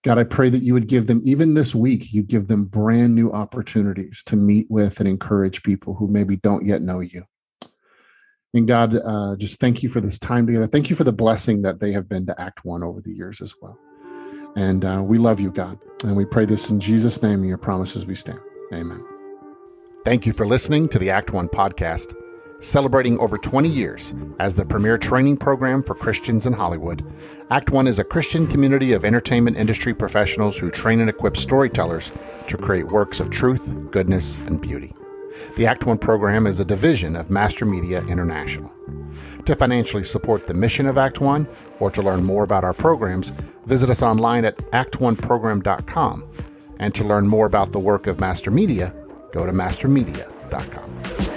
[0.03, 3.15] God, I pray that you would give them, even this week, you give them brand
[3.15, 7.25] new opportunities to meet with and encourage people who maybe don't yet know you.
[8.53, 10.67] And God, uh, just thank you for this time together.
[10.67, 13.41] Thank you for the blessing that they have been to Act One over the years
[13.41, 13.79] as well.
[14.57, 15.79] And uh, we love you, God.
[16.05, 18.41] And we pray this in Jesus' name and your promises we stand.
[18.73, 19.14] Amen.
[20.05, 22.15] Thank you for listening to the Act One podcast.
[22.61, 27.03] Celebrating over 20 years as the premier training program for Christians in Hollywood,
[27.49, 32.13] Act One is a Christian community of entertainment industry professionals who train and equip storytellers
[32.49, 34.95] to create works of truth, goodness, and beauty.
[35.57, 38.71] The Act One program is a division of Master Media International.
[39.47, 41.49] To financially support the mission of Act One
[41.81, 43.33] or to learn more about our programs,
[43.65, 46.31] visit us online at act1program.com.
[46.79, 48.95] And to learn more about the work of Master Media,
[49.35, 51.34] go to mastermedia.com.